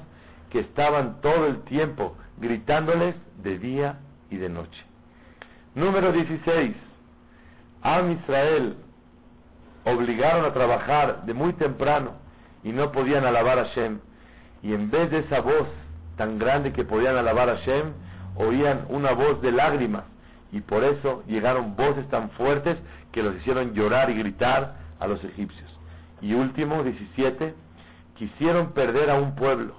[0.50, 3.98] que estaban todo el tiempo gritándoles de día
[4.30, 4.82] y de noche.
[5.74, 6.74] Número 16.
[7.82, 8.76] Am Israel
[9.84, 12.12] obligaron a trabajar de muy temprano
[12.64, 14.00] y no podían alabar a Shem.
[14.62, 15.68] Y en vez de esa voz
[16.16, 17.92] tan grande que podían alabar a Shem,
[18.36, 20.04] oían una voz de lágrimas.
[20.52, 22.78] Y por eso llegaron voces tan fuertes
[23.12, 25.78] que los hicieron llorar y gritar a los egipcios.
[26.20, 27.54] Y último, 17,
[28.16, 29.74] quisieron perder a un pueblo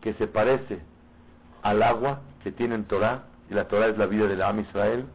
[0.00, 0.80] que se parece
[1.62, 5.06] al agua que tiene en Torah, y la Torah es la vida del Am Israel,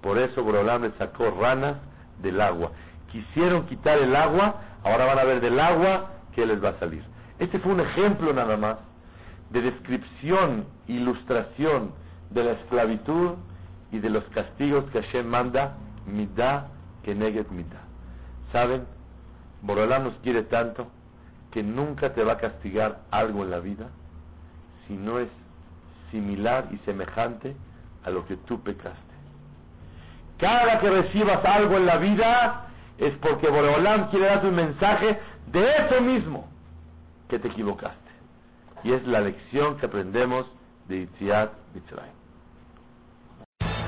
[0.00, 1.76] por eso Borolam le sacó ranas
[2.22, 2.72] del agua.
[3.10, 7.02] Quisieron quitar el agua, ahora van a ver del agua que les va a salir.
[7.40, 8.76] Este fue un ejemplo nada más
[9.48, 11.92] de descripción, ilustración
[12.28, 13.30] de la esclavitud
[13.90, 15.74] y de los castigos que Hashem manda,
[16.06, 16.68] midá
[17.02, 17.80] que neget midá.
[18.52, 18.84] ¿Saben?
[19.62, 20.88] Borolam nos quiere tanto
[21.50, 23.88] que nunca te va a castigar algo en la vida
[24.86, 25.28] si no es
[26.10, 27.56] similar y semejante
[28.04, 28.98] a lo que tú pecaste.
[30.36, 32.66] Cada que recibas algo en la vida
[32.98, 35.18] es porque Boreolam quiere darte un mensaje
[35.50, 36.49] de eso mismo
[37.30, 38.10] que te equivocaste.
[38.84, 40.46] Y es la lección que aprendemos
[40.88, 42.19] de Itziat Mitzrayim.